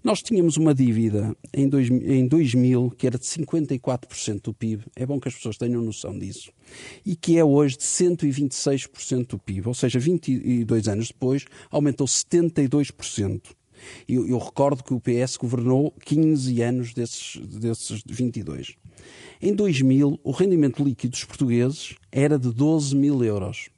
[0.03, 5.05] Nós tínhamos uma dívida em, dois, em 2000 que era de 54% do PIB, é
[5.05, 6.51] bom que as pessoas tenham noção disso,
[7.05, 13.58] e que é hoje de 126% do PIB, ou seja, 22 anos depois aumentou 72%.
[14.07, 18.75] Eu, eu recordo que o PS governou 15 anos desses, desses 22.
[19.41, 23.69] Em 2000, o rendimento líquido dos portugueses era de 12 mil euros.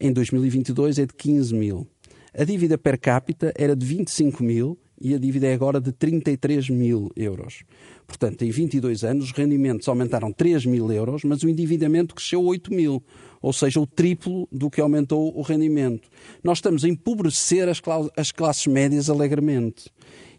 [0.00, 1.86] Em 2022 é de 15 mil.
[2.32, 6.68] A dívida per capita era de 25 mil e a dívida é agora de 33
[6.68, 7.62] mil euros.
[8.06, 12.72] Portanto, em 22 anos, os rendimentos aumentaram 3 mil euros, mas o endividamento cresceu 8
[12.72, 13.02] mil,
[13.40, 16.08] ou seja, o triplo do que aumentou o rendimento.
[16.42, 17.80] Nós estamos a empobrecer as,
[18.16, 19.90] as classes médias alegremente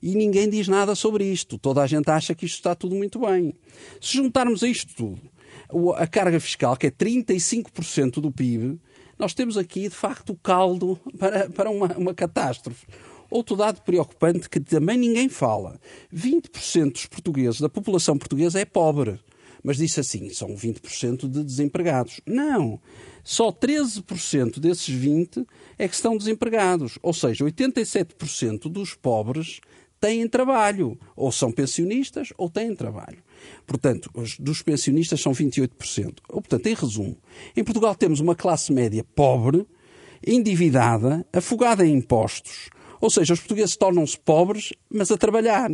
[0.02, 1.58] e ninguém diz nada sobre isto.
[1.58, 3.54] Toda a gente acha que isto está tudo muito bem.
[4.00, 5.22] Se juntarmos a isto tudo,
[5.96, 8.80] a carga fiscal, que é 35% do PIB,
[9.18, 12.88] nós temos aqui, de facto, o caldo para, para uma, uma catástrofe.
[13.32, 15.80] Outro dado preocupante que também ninguém fala:
[16.14, 19.20] 20% dos portugueses, da população portuguesa, é pobre.
[19.64, 22.20] Mas disse assim: são 20% de desempregados.
[22.26, 22.80] Não!
[23.24, 25.46] Só 13% desses 20%
[25.78, 27.00] é que estão desempregados.
[27.02, 29.62] Ou seja, 87% dos pobres
[30.00, 33.20] têm trabalho, ou são pensionistas ou têm trabalho.
[33.68, 36.18] Portanto, os dos pensionistas são 28%.
[36.28, 37.16] Ou, portanto, em resumo,
[37.56, 39.66] em Portugal temos uma classe média pobre,
[40.26, 42.70] endividada, afogada em impostos.
[43.02, 45.72] Ou seja, os portugueses tornam-se pobres, mas a trabalhar.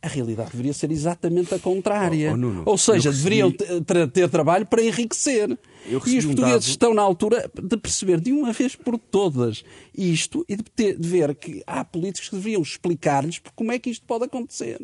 [0.00, 2.30] A realidade deveria ser exatamente a contrária.
[2.30, 5.58] Oh, oh, Nuno, Ou seja, deveriam ter, ter trabalho para enriquecer.
[5.88, 6.62] E os portugueses um dado...
[6.62, 9.64] estão na altura de perceber de uma vez por todas
[9.96, 13.90] isto e de, ter, de ver que há políticos que deveriam explicar-lhes como é que
[13.90, 14.80] isto pode acontecer.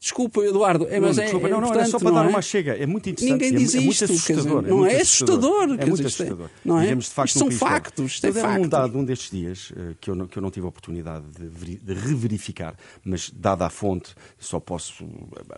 [0.00, 2.28] Desculpa, Eduardo, é, mas não, é, desculpa, é não, não, é só para dar é?
[2.28, 2.76] uma chega.
[2.76, 3.32] É muito interessante.
[3.32, 4.62] Ninguém diz é, é muito assustador.
[4.62, 5.62] Dizer, não é, assustador.
[5.64, 6.50] É muito assustador.
[6.64, 6.82] Não é?
[6.82, 8.12] Vivemos, de facto, isto são factos.
[8.12, 8.64] Isto é facto.
[8.64, 11.24] um dado um destes dias eh, que eu não, que eu não tive a oportunidade
[11.36, 15.04] de, de reverificar, mas dada a fonte, só posso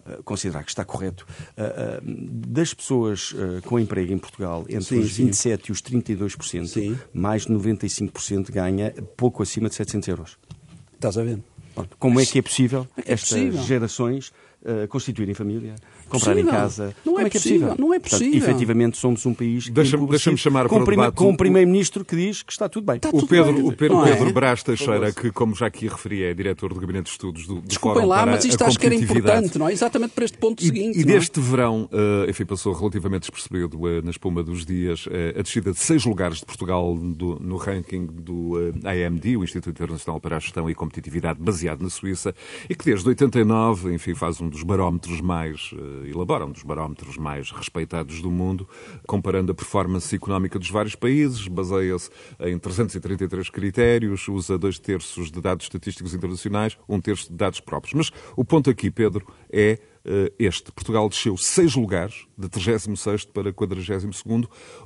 [0.06, 1.26] eh, considerar que está correto.
[1.56, 5.50] Eh, das pessoas com emprego em Portugal, entre sim, os 27% sim.
[5.68, 6.98] e os 32%, sim.
[7.12, 10.38] mais de 95% ganha pouco acima de 700 euros.
[10.94, 11.40] Estás a ver?
[11.98, 13.62] Como é que é possível é estas possível.
[13.62, 15.74] gerações uh, constituírem família,
[16.10, 16.94] comprarem casa?
[17.04, 17.72] Não é, é, possível.
[17.72, 18.30] É não é possível.
[18.30, 22.16] Portanto, efetivamente somos um país deixa-me deixa chamar com, para o com um primeiro-ministro que
[22.16, 22.96] diz que está tudo bem.
[22.96, 23.64] Está o Pedro, bem.
[23.64, 24.32] o Pedro, Pedro é?
[24.32, 27.68] Brás Teixeira, que como já aqui referi é diretor do Gabinete de Estudos do, do
[27.68, 29.72] Desculpem lá, mas isto acho que era importante, não é?
[29.72, 30.98] Exatamente para este ponto e, seguinte.
[30.98, 31.42] E deste é?
[31.42, 35.78] verão, uh, enfim, passou relativamente despercebido uh, na espuma dos dias uh, a descida de
[35.78, 40.68] seis lugares de Portugal do, no ranking do IMD, o Instituto Internacional para a Gestão
[40.68, 42.34] e Competitividade, baseado na Suíça,
[42.68, 45.72] e que desde 89, enfim, faz um dos barómetros mais,
[46.04, 48.68] elabora um dos barómetros mais respeitados do mundo,
[49.06, 52.10] comparando a performance económica dos vários países, baseia-se
[52.40, 57.94] em 333 critérios, usa dois terços de dados estatísticos internacionais, um terço de dados próprios.
[57.94, 59.78] Mas o ponto aqui, Pedro, é
[60.38, 60.72] este.
[60.72, 64.14] Portugal desceu seis lugares, de 36 para 42,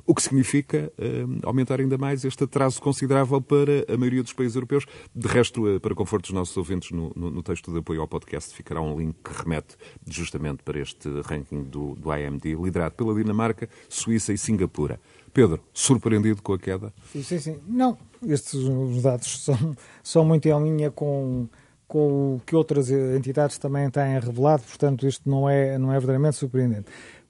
[0.05, 4.55] o que significa uh, aumentar ainda mais este atraso considerável para a maioria dos países
[4.55, 4.85] europeus.
[5.13, 8.07] De resto, uh, para conforto dos nossos ouvintes, no, no, no, texto de apoio ao
[8.07, 13.15] podcast ficará um link que remete justamente para este ranking do, do IMD, liderado pela
[13.15, 14.99] Dinamarca, Suíça e Singapura.
[15.33, 16.93] Pedro, surpreendido com a queda?
[17.11, 17.59] Sim, sim, sim.
[17.67, 18.63] Não, estes
[19.01, 21.47] dados são, são muito em linha com
[21.87, 26.37] com o que outras entidades também têm revelado, portanto isto não é, não é verdadeiramente
[26.37, 26.85] surpreendente.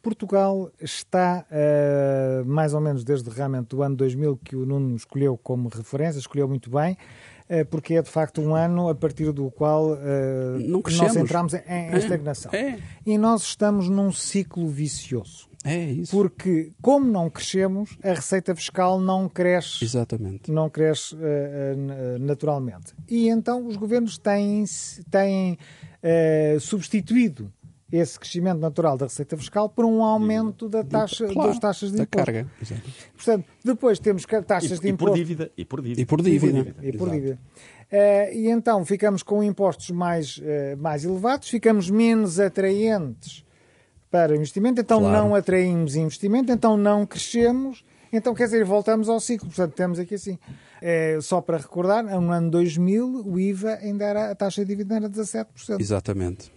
[0.05, 5.35] Portugal está, uh, mais ou menos desde realmente o ano 2000, que o Nuno escolheu
[5.35, 6.95] como referência, escolheu muito bem,
[7.49, 9.97] uh, porque é de facto um ano a partir do qual uh,
[10.59, 12.51] nós entramos em, em é, estagnação.
[12.53, 12.77] É.
[13.03, 15.49] E nós estamos num ciclo vicioso.
[15.65, 16.15] É isso.
[16.15, 19.83] Porque, como não crescemos, a receita fiscal não cresce.
[19.83, 20.51] Exatamente.
[20.51, 22.93] Não cresce uh, uh, naturalmente.
[23.09, 24.63] E então os governos têm,
[25.09, 25.57] têm
[26.03, 27.51] uh, substituído
[27.91, 32.01] esse crescimento natural da receita fiscal por um aumento da taxa, claro, das taxas de
[32.01, 32.17] imposto.
[32.17, 32.51] Da carga.
[32.61, 32.81] Exato.
[33.15, 35.17] Portanto, depois temos taxas e, de imposto.
[35.17, 35.51] E por dívida.
[35.57, 36.01] E por dívida.
[36.01, 36.75] E por dívida.
[36.83, 37.39] E por dívida.
[38.33, 40.41] e então ficamos com impostos mais,
[40.77, 43.44] mais elevados, ficamos menos atraentes
[44.09, 45.17] para investimento, então claro.
[45.17, 49.47] não atraímos investimento, então não crescemos, então quer dizer, voltamos ao ciclo.
[49.47, 50.39] Portanto, temos aqui assim,
[50.81, 55.05] é, só para recordar, no ano 2000 o IVA ainda era, a taxa de dividendo
[55.05, 55.79] era 17%.
[55.79, 56.53] Exatamente.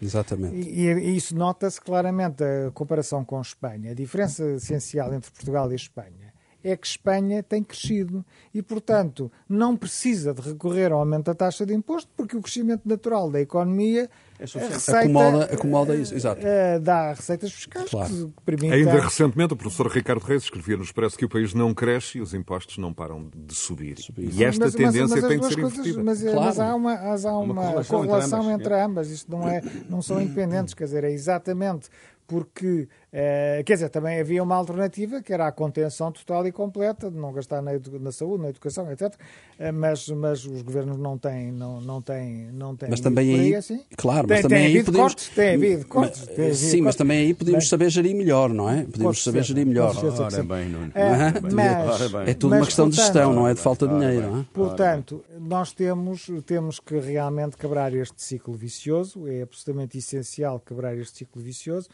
[0.00, 0.68] Exatamente.
[0.68, 3.92] E, e isso nota-se claramente a comparação com a Espanha.
[3.92, 6.25] A diferença essencial entre Portugal e Espanha
[6.66, 11.64] é que Espanha tem crescido e, portanto, não precisa de recorrer ao aumento da taxa
[11.64, 16.42] de imposto, porque o crescimento natural da economia é receita, acomoda, acomoda isso, exato.
[16.42, 18.12] Uh, dá receitas fiscais claro.
[18.12, 18.72] que permitem...
[18.72, 22.20] Ainda recentemente o professor Ricardo Reis escrevia no Expresso que o país não cresce e
[22.20, 23.98] os impostos não param de subir.
[23.98, 24.34] subir.
[24.34, 26.02] E esta mas, tendência mas, mas tem de ser coisas, invertida.
[26.02, 26.40] Mas, claro.
[26.40, 28.66] mas, há uma, há uma, uma correlação, correlação entre ambas.
[28.66, 29.10] Entre ambas.
[29.10, 31.88] Isto não é, não são independentes, quer dizer, é exatamente
[32.26, 32.88] porque,
[33.18, 37.16] eh, quer dizer, também havia uma alternativa que era a contenção total e completa, de
[37.16, 39.14] não gastar na, na saúde, na educação, etc.
[39.58, 42.90] Eh, mas, mas os governos não têm, não, não têm, não têm.
[42.90, 43.80] Mas também aí, aí assim.
[43.96, 45.14] claro, tem, mas também tem aí podemos.
[45.14, 46.24] Cortes, tem havido cortes.
[46.26, 48.84] Mas, tem sim, mas também aí podemos saber gerir melhor, não é?
[48.84, 49.96] Podemos saber gerir melhor.
[49.96, 53.54] Ora bem, não, é, mas, é tudo mas, uma questão portanto, de gestão, não é
[53.54, 54.30] de falta de dinheiro.
[54.30, 54.46] Não é?
[54.52, 61.16] Portanto, nós temos, temos que realmente quebrar este ciclo vicioso, é absolutamente essencial quebrar este
[61.16, 61.88] ciclo vicioso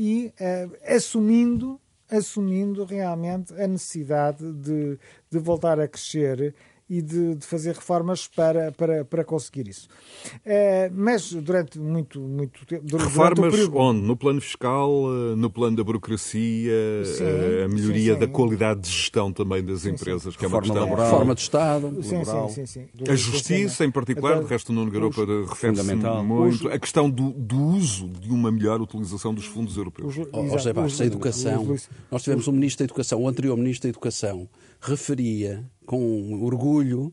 [0.00, 4.96] e uh, assumindo, assumindo realmente a necessidade de,
[5.28, 6.54] de voltar a crescer
[6.88, 9.88] e de, de, fazer reformas para, para, para conseguir isso.
[10.36, 12.96] Uh, mas durante muito, muito tempo.
[12.96, 13.76] Reformas período...
[13.76, 14.00] onde?
[14.00, 17.24] No plano fiscal, eh, no plano da burocracia, sim,
[17.64, 18.26] a melhoria sim, sim.
[18.26, 20.78] da qualidade de gestão também das empresas, que é uma questão.
[20.78, 21.04] Laboral.
[21.04, 22.02] Reforma do Estado.
[22.02, 26.68] Sim, sim, sim, A justiça, em particular, de resto, o Nuno Garopa refere-se muito.
[26.68, 30.16] A questão do, do uso de uma melhor utilização dos fundos europeus.
[30.16, 31.76] Os, oh, José Bastos, a educação.
[32.10, 34.48] Nós tivemos um ministro da Educação, o anterior ministro da Educação,
[34.80, 37.12] referia com orgulho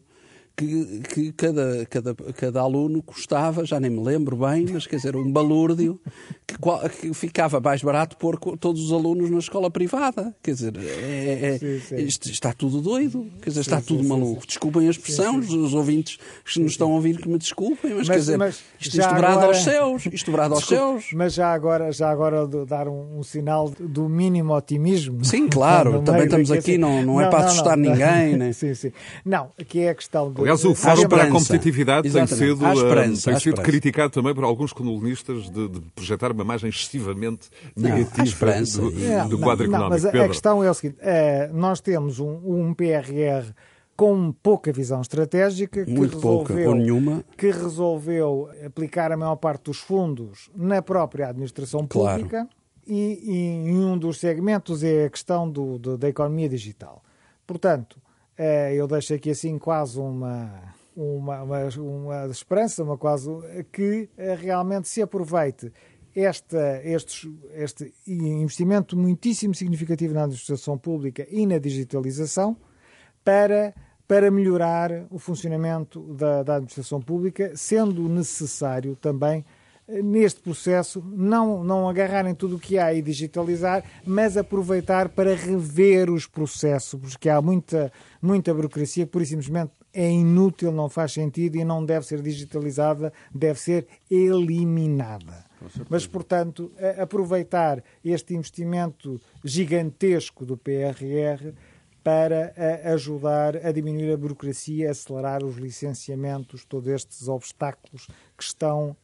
[0.55, 5.15] que, que cada, cada, cada aluno custava, já nem me lembro bem, mas quer dizer,
[5.15, 5.99] um balúrdio,
[6.47, 6.57] que,
[7.01, 10.33] que ficava mais barato pôr todos os alunos na escola privada.
[10.41, 11.95] Quer dizer, é, é, sim, sim.
[11.97, 14.47] Isto, está tudo doido, quer dizer, está sim, tudo maluco.
[14.47, 18.09] Desculpem a expressão, os, ouvintes que nos estão a ouvir que me desculpem, mas, mas
[18.09, 19.47] quer dizer, mas isto estourado agora...
[19.47, 21.09] aos céus, isto estourado aos céus.
[21.13, 25.23] Mas já agora, já agora dar um, um sinal do mínimo otimismo.
[25.25, 28.37] Sim, claro, também estamos aqui, não, não, é para não, assustar não, ninguém.
[28.37, 28.53] Né?
[28.53, 28.91] sim, sim.
[29.25, 30.44] Não, aqui é a questão do.
[30.45, 34.71] Aliás, o Fórum para a Competitividade tem sido, uh, tem sido criticado também por alguns
[34.71, 39.89] colunistas de, de projetar uma imagem excessivamente negativa do, do, quadro não, económico.
[39.89, 43.53] Mas a, a, questão é o seguinte: é, nós temos um, um PRR
[43.95, 47.23] com pouca visão estratégica, que Muito resolveu, pouca, ou nenhuma.
[47.35, 52.49] que resolveu aplicar a maior parte dos fundos na própria administração pública claro.
[52.85, 57.01] e, e, um dos segmentos é a questão do, do, da economia digital.
[57.47, 58.04] Portanto, é,
[58.73, 63.29] eu deixo aqui assim quase uma, uma, uma, uma esperança, uma quase
[63.71, 65.71] que é, realmente se aproveite
[66.15, 72.55] esta, este, este investimento muitíssimo significativo na administração pública e na digitalização
[73.23, 73.73] para,
[74.07, 79.43] para melhorar o funcionamento da, da administração pública, sendo necessário também
[79.87, 86.09] neste processo não, não agarrarem tudo o que há e digitalizar, mas aproveitar para rever
[86.09, 91.63] os processos, porque há muita, muita burocracia por simplesmente, é inútil, não faz sentido e
[91.63, 95.45] não deve ser digitalizada, deve ser eliminada.
[95.89, 101.53] Mas, portanto, aproveitar este investimento gigantesco do PRR
[102.05, 102.53] para
[102.93, 108.05] ajudar a diminuir a burocracia, acelerar os licenciamentos, todos estes obstáculos
[108.37, 108.95] que estão,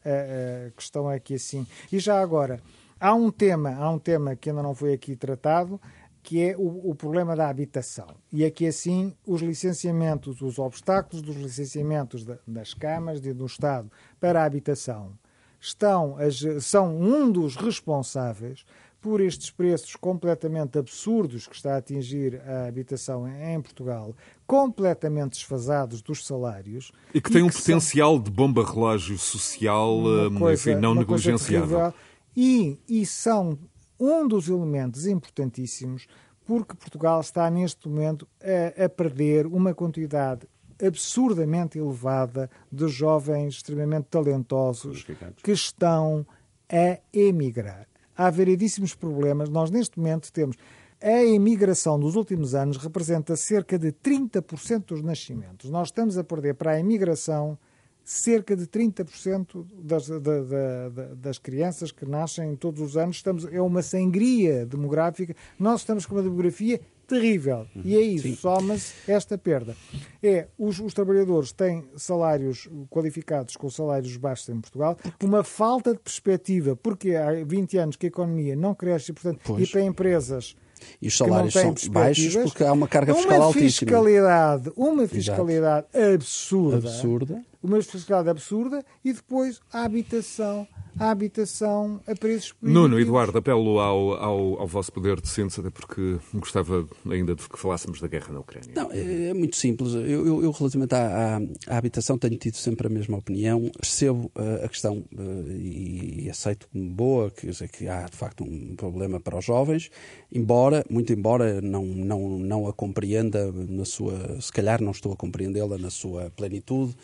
[0.76, 1.66] que estão aqui assim.
[1.92, 2.62] E já agora,
[3.00, 5.82] há um tema, há um tema que ainda não foi aqui tratado,
[6.22, 8.06] que é o, o, problema da habitação.
[8.32, 14.44] E aqui, assim, os licenciamentos, os obstáculos dos licenciamentos das câmaras e do Estado para
[14.44, 15.18] a habitação
[15.60, 16.18] estão,
[16.60, 18.64] são um dos responsáveis
[19.02, 26.04] por estes preços completamente absurdos que está a atingir a habitação em Portugal, completamente desfasados
[26.04, 26.92] dos salários.
[27.12, 28.24] E que tem e um que potencial são...
[28.24, 31.92] de bomba-relógio social, hum, coisa, enfim, não negligenciável.
[32.38, 33.58] E, e são
[34.00, 36.08] um dos elementos importantíssimos
[36.46, 40.48] porque Portugal está neste momento a, a perder uma quantidade
[40.84, 45.06] absurdamente elevada de jovens extremamente talentosos
[45.44, 46.26] que estão
[46.70, 47.91] a emigrar.
[48.16, 49.50] Há variedíssimos problemas.
[49.50, 50.58] Nós, neste momento, temos
[51.02, 55.70] a imigração dos últimos anos representa cerca de 30% dos nascimentos.
[55.72, 57.58] Nós estamos a perder para a imigração
[58.04, 63.16] cerca de 30% das, da, da, das crianças que nascem todos os anos.
[63.16, 65.36] Estamos, é uma sangria demográfica.
[65.58, 66.80] Nós estamos com uma demografia
[67.12, 67.68] terrível.
[67.84, 69.76] E é isso, soma-se esta perda.
[70.24, 76.00] É, os, os, trabalhadores têm salários qualificados com salários baixos em Portugal, uma falta de
[76.00, 79.68] perspectiva, porque há 20 anos que a economia não cresce, portanto, pois.
[79.68, 80.56] e para empresas
[81.00, 83.92] e os salários são baixos porque há uma carga fiscal uma altíssima.
[83.92, 86.78] Fiscalidade, uma fiscalidade absurda.
[86.78, 87.46] Absurda.
[87.64, 90.68] Uma fiscalidade absurda e depois a habitação
[91.00, 95.70] a habitação a preços Nuno, Eduardo, apelo ao, ao, ao, vosso poder de síntese, até
[95.70, 98.72] porque gostava ainda de que falássemos da guerra na Ucrânia.
[98.76, 99.94] Não, é, é muito simples.
[99.94, 103.70] Eu, eu, eu relativamente à, à, à, habitação, tenho tido sempre a mesma opinião.
[103.80, 108.18] Percebo uh, a questão uh, e, e, aceito como boa, que, dizer, que há de
[108.18, 109.90] facto um problema para os jovens,
[110.32, 114.40] embora, muito embora, não, não, não a compreenda na sua.
[114.42, 116.96] Se calhar não estou a compreendê-la na sua plenitude,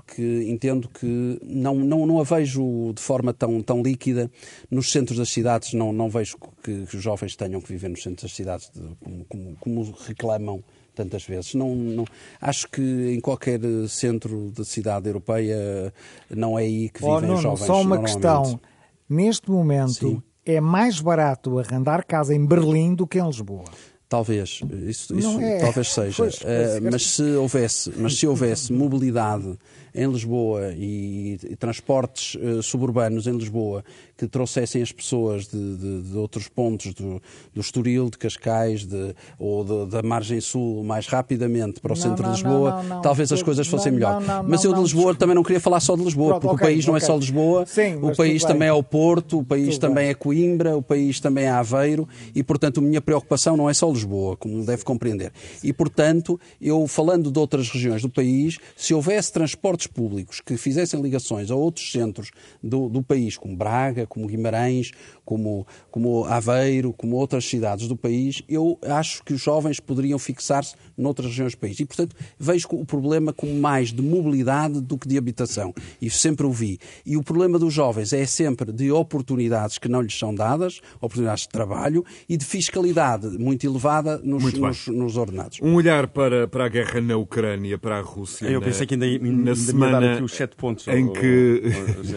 [0.00, 4.30] porque entendo que não, não, não a vejo de forma tão, tão líquida.
[4.70, 8.02] Nos centros das cidades não, não vejo que, que os jovens tenham que viver nos
[8.02, 11.54] centros das cidades de, como, como, como, reclamam tantas vezes.
[11.54, 12.04] Não, não,
[12.40, 15.92] acho que em qualquer centro de cidade europeia
[16.28, 17.66] não é aí que vivem oh, não, os jovens.
[17.66, 18.60] Só uma questão.
[19.08, 20.22] Neste momento Sim.
[20.46, 23.64] é mais barato arrendar casa em Berlim do que em Lisboa.
[24.10, 25.58] Talvez, isso, isso é.
[25.58, 26.16] talvez seja.
[26.16, 29.56] Pois, pois, uh, mas se houvesse, mas se houvesse mobilidade
[29.94, 33.84] em Lisboa e, e transportes uh, suburbanos em Lisboa
[34.16, 37.22] que trouxessem as pessoas de, de, de outros pontos do,
[37.54, 42.02] do Estoril, de Cascais de, ou de, da margem sul mais rapidamente para o não,
[42.02, 44.22] centro não, de Lisboa, não, talvez as coisas fossem melhor.
[44.46, 46.70] Mas eu de Lisboa também não queria falar só de Lisboa, Pronto, porque okay, o
[46.74, 47.04] país não okay.
[47.04, 50.10] é só Lisboa, Sim, o país também é o Porto, o país tudo também bem.
[50.10, 53.90] é Coimbra, o país também é Aveiro e, portanto, a minha preocupação não é só
[53.90, 55.32] Lisboa, como deve compreender.
[55.62, 59.32] E, portanto, eu falando de outras regiões do país, se houvesse
[59.80, 62.30] transportes públicos que fizessem ligações a outros centros
[62.62, 64.92] do, do país, como Braga, como Guimarães,
[65.30, 70.74] como, como Aveiro, como outras cidades do país, eu acho que os jovens poderiam fixar-se
[70.98, 71.78] noutras regiões do país.
[71.78, 75.72] E, portanto, vejo o problema como mais de mobilidade do que de habitação.
[76.02, 76.80] Isso sempre o vi.
[77.06, 81.44] E o problema dos jovens é sempre de oportunidades que não lhes são dadas, oportunidades
[81.44, 85.60] de trabalho e de fiscalidade muito elevada nos, muito nos, nos ordenados.
[85.62, 88.48] Um olhar para, para a guerra na Ucrânia, para a Rússia.
[88.48, 91.62] Eu pensei que ainda, ainda na semana aqui os sete pontos em que,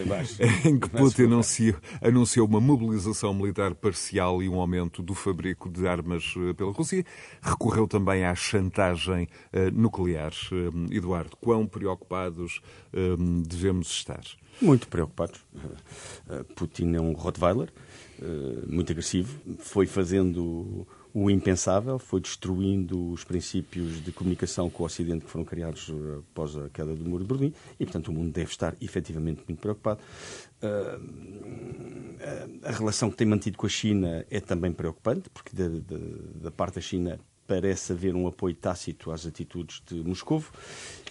[0.66, 3.03] em que Putin anunciou, anunciou uma mobilização
[3.34, 7.04] militar parcial e um aumento do fabrico de armas eh, pela Rússia.
[7.42, 10.32] Recorreu também à chantagem uh, nuclear.
[10.50, 12.60] Uh, Eduardo, quão preocupados
[13.46, 14.22] devemos estar?
[14.62, 15.44] Muito preocupados.
[16.54, 17.72] Putin é um Rottweiler,
[18.68, 19.36] muito agressivo.
[19.58, 25.44] Foi fazendo o impensável, foi destruindo os princípios de comunicação com o Ocidente que foram
[25.44, 28.74] criados eh, após a queda do Muro de Berlim e, portanto, o mundo deve estar
[28.80, 30.00] efetivamente muito preocupado.
[30.60, 30.98] Uh,
[32.64, 36.04] a relação que tem mantido com a China é também preocupante, porque da, da,
[36.42, 40.42] da parte da China parece haver um apoio tácito às atitudes de Moscou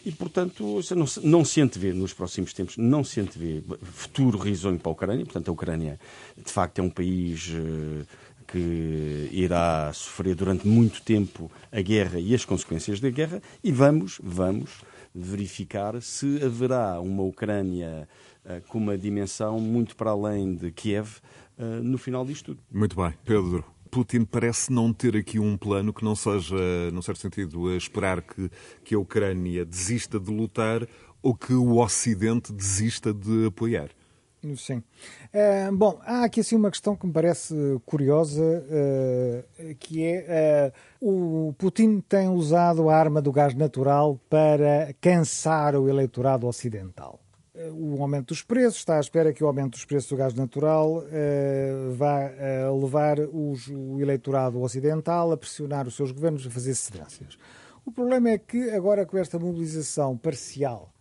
[0.06, 4.90] e, portanto, não, não se antevê nos próximos tempos, não se antevê futuro risonho para
[4.90, 5.24] a Ucrânia.
[5.24, 6.00] Portanto, a Ucrânia,
[6.36, 7.52] de facto, é um país
[8.54, 14.22] que irá sofrer durante muito tempo a guerra e as consequências da guerra e vamos,
[14.24, 14.84] vamos
[15.14, 18.08] verificar se haverá uma Ucrânia
[18.46, 21.18] uh, com uma dimensão muito para além de Kiev
[21.58, 22.60] uh, no final disto tudo.
[22.72, 23.12] Muito bem.
[23.26, 26.56] Pedro, Putin parece não ter aqui um plano que não seja,
[26.92, 28.52] num certo sentido, a esperar que,
[28.84, 30.88] que a Ucrânia desista de lutar
[31.24, 33.90] ou que o Ocidente desista de apoiar.
[34.58, 34.84] Sim.
[35.34, 41.48] Uh, bom, há aqui assim uma questão que me parece curiosa, uh, que é uh,
[41.50, 47.20] o Putin tem usado a arma do gás natural para cansar o eleitorado ocidental.
[47.72, 51.04] O aumento dos preços, está à espera que o aumento dos preços do gás natural
[51.96, 52.32] vá
[52.82, 57.38] levar os, o eleitorado ocidental a pressionar os seus governos a fazer cedências.
[57.86, 60.92] O problema é que agora com esta mobilização parcial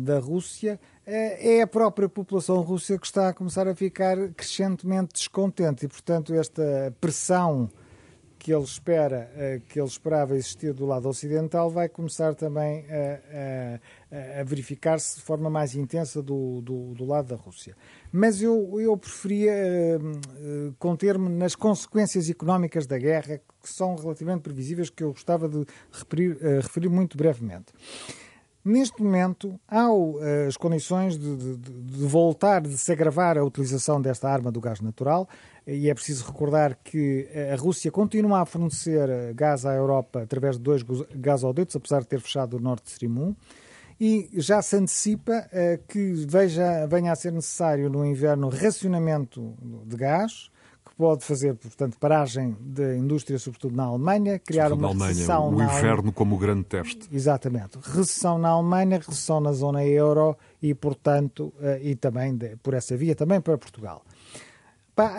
[0.00, 0.80] da Rússia,
[1.10, 5.88] é, é a própria população russa que está a começar a ficar crescentemente descontente e,
[5.88, 7.70] portanto, esta pressão
[8.38, 13.80] que ele espera, uh, que ele esperava existir do lado ocidental, vai começar também a,
[14.36, 17.74] a, a verificar-se de forma mais intensa do, do, do, lado da Rússia.
[18.12, 24.90] Mas eu, eu preferia uh, conter-me nas consequências económicas da guerra, que são relativamente previsíveis,
[24.90, 27.72] que eu gostava de referir, referir muito brevemente.
[28.68, 33.98] Neste momento, há uh, as condições de, de, de, voltar, de se agravar a utilização
[33.98, 35.26] desta arma do gás natural,
[35.66, 40.56] e é preciso recordar que a Rússia continua a fornecer eh, gás à Europa através
[40.56, 40.82] de dois
[41.14, 43.36] gasodutos, apesar de ter fechado o Nord Stream 1,
[44.00, 45.46] e já se antecipa
[45.88, 49.54] que veja, venha a ser necessário no inverno racionamento
[49.84, 50.50] de gás,
[50.98, 55.54] pode fazer, portanto, paragem da indústria, sobretudo na Alemanha, criar uma Alemanha, recessão...
[55.54, 57.08] O inferno como grande teste.
[57.12, 57.78] Exatamente.
[57.80, 63.14] Recessão na Alemanha, recessão na zona euro e, portanto, eh, e também, por essa via,
[63.14, 64.02] também para Portugal.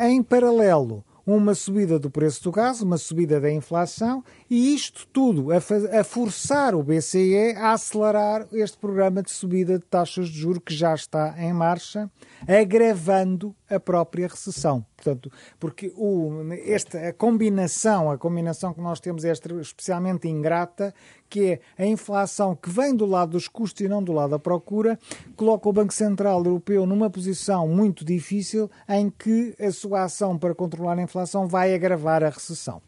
[0.02, 5.48] Em paralelo, uma subida do preço do gás, uma subida da inflação e isto tudo
[5.54, 5.58] a,
[6.00, 10.74] a, forçar o BCE a acelerar este programa de subida de taxas de juros que
[10.74, 12.12] já está em marcha,
[12.46, 14.86] agravando a própria recessão.
[14.96, 20.94] Portanto, porque o, esta, a combinação, a combinação que nós temos é especialmente ingrata,
[21.30, 24.40] que é a inflação que vem do lado dos custos e não do lado da
[24.40, 24.98] procura,
[25.36, 30.56] coloca o Banco Central Europeu numa posição muito difícil em que a sua ação para
[30.56, 32.82] controlar a inflação vai agravar a recessão.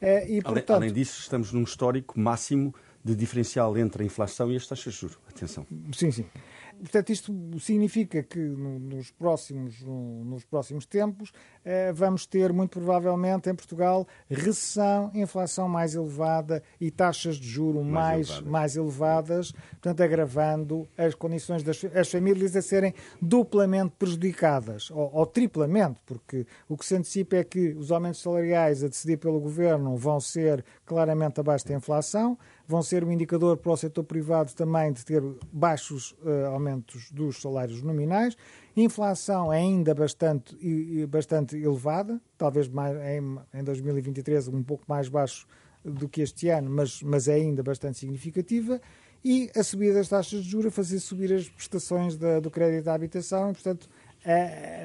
[0.00, 0.70] Eh, e, portanto...
[0.70, 2.74] além, além disso, estamos num histórico máximo
[3.04, 5.18] de diferencial entre a inflação e as taxas de juros.
[5.28, 5.66] Atenção.
[5.92, 6.26] Sim, sim.
[6.78, 11.32] Portanto, isto significa que nos próximos, nos próximos tempos
[11.64, 17.82] eh, vamos ter, muito provavelmente, em Portugal, recessão, inflação mais elevada e taxas de juro
[17.82, 24.90] mais, mais, mais elevadas, portanto, agravando as condições das as famílias a serem duplamente prejudicadas,
[24.90, 29.16] ou, ou triplamente, porque o que se antecipa é que os aumentos salariais a decidir
[29.18, 32.38] pelo Governo vão ser claramente abaixo da inflação,
[32.68, 37.40] vão ser um indicador para o setor privado também de ter baixos uh, aumentos dos
[37.40, 38.36] salários nominais.
[38.76, 40.54] Inflação ainda bastante,
[41.08, 45.48] bastante elevada, talvez mais, em, em 2023 um pouco mais baixo
[45.82, 48.78] do que este ano, mas, mas é ainda bastante significativa.
[49.24, 52.86] E a subida das taxas de juros a fazer subir as prestações da, do crédito
[52.88, 53.88] à habitação e, portanto,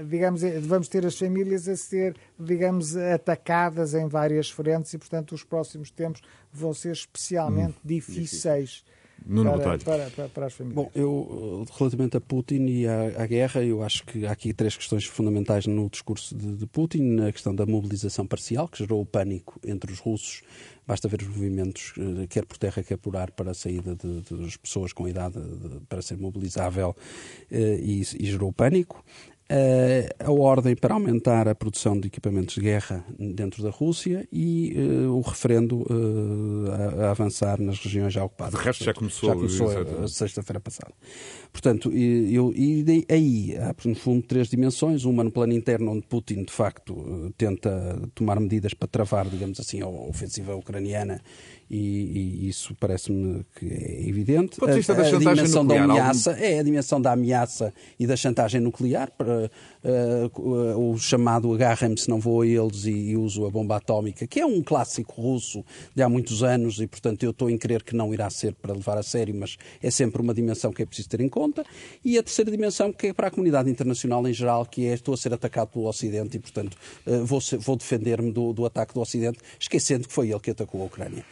[0.07, 5.43] digamos, vamos ter as famílias a ser, digamos, atacadas em várias frentes e, portanto, os
[5.43, 6.21] próximos tempos
[6.51, 8.83] vão ser especialmente hum, difíceis.
[9.25, 10.75] Nuno para, para, para, para, as famílias.
[10.75, 14.75] Bom, eu, relativamente a Putin e à, à, guerra, eu acho que há aqui três
[14.75, 17.21] questões fundamentais no discurso de, de, Putin.
[17.21, 20.41] A questão da mobilização parcial, que gerou o pânico entre os russos.
[20.85, 24.21] Basta ver os movimentos, eh, quer por terra, quer por ar, para a saída de,
[24.21, 26.93] de, das pessoas com idade de, para ser mobilizável
[27.49, 29.03] eh, e, e gerou pânico.
[29.51, 34.73] Uh, a ordem para aumentar a produção de equipamentos de guerra dentro da Rússia e
[34.73, 38.57] uh, o referendo uh, a, a, avançar nas regiões já ocupadas.
[38.57, 40.93] De resto, já começou, já começou a, a sexta-feira passada.
[41.51, 45.03] Portanto, eu, e aí há, no fundo, três dimensões.
[45.03, 49.81] Uma no plano interno, onde Putin, de facto, tenta tomar medidas para travar, digamos assim,
[49.81, 51.21] a ofensiva ucraniana
[51.69, 54.57] e, e isso parece-me que é evidente.
[54.61, 54.75] A, a,
[55.19, 56.43] dimensão nuclear, da ameaça algum...
[56.43, 59.49] é a dimensão da ameaça e da chantagem nuclear, para,
[59.83, 64.27] uh, o chamado agarrem-me se não vou a eles e, e, uso a bomba atómica,
[64.27, 65.63] que é um clássico russo
[65.95, 68.73] de há muitos anos e, portanto, eu estou em crer que não irá ser para
[68.73, 71.63] levar a sério, mas é sempre uma dimensão que é preciso ter em conta.
[72.03, 75.13] E a terceira dimensão, que é para a comunidade internacional em geral, que é estou
[75.13, 79.01] a ser atacado pelo Ocidente e, portanto, uh, vou, vou defender-me do, do ataque do
[79.01, 81.25] Ocidente, esquecendo que foi ele que atacou a Ucrânia.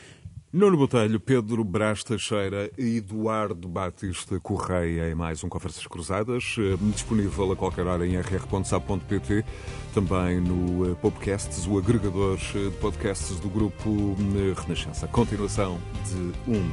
[0.53, 6.75] Nuno Botelho, Pedro Brás Teixeira e Eduardo Batista Correia em mais um Conversas Cruzadas, eh,
[6.91, 9.45] disponível a qualquer hora em rr.sab.pt,
[9.93, 14.13] também no eh, Podcasts, o agregador eh, de podcasts do grupo
[14.61, 15.07] Renascença.
[15.07, 15.79] Continuação
[16.09, 16.69] de um.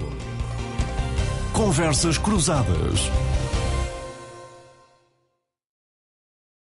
[1.52, 3.08] Conversas Cruzadas.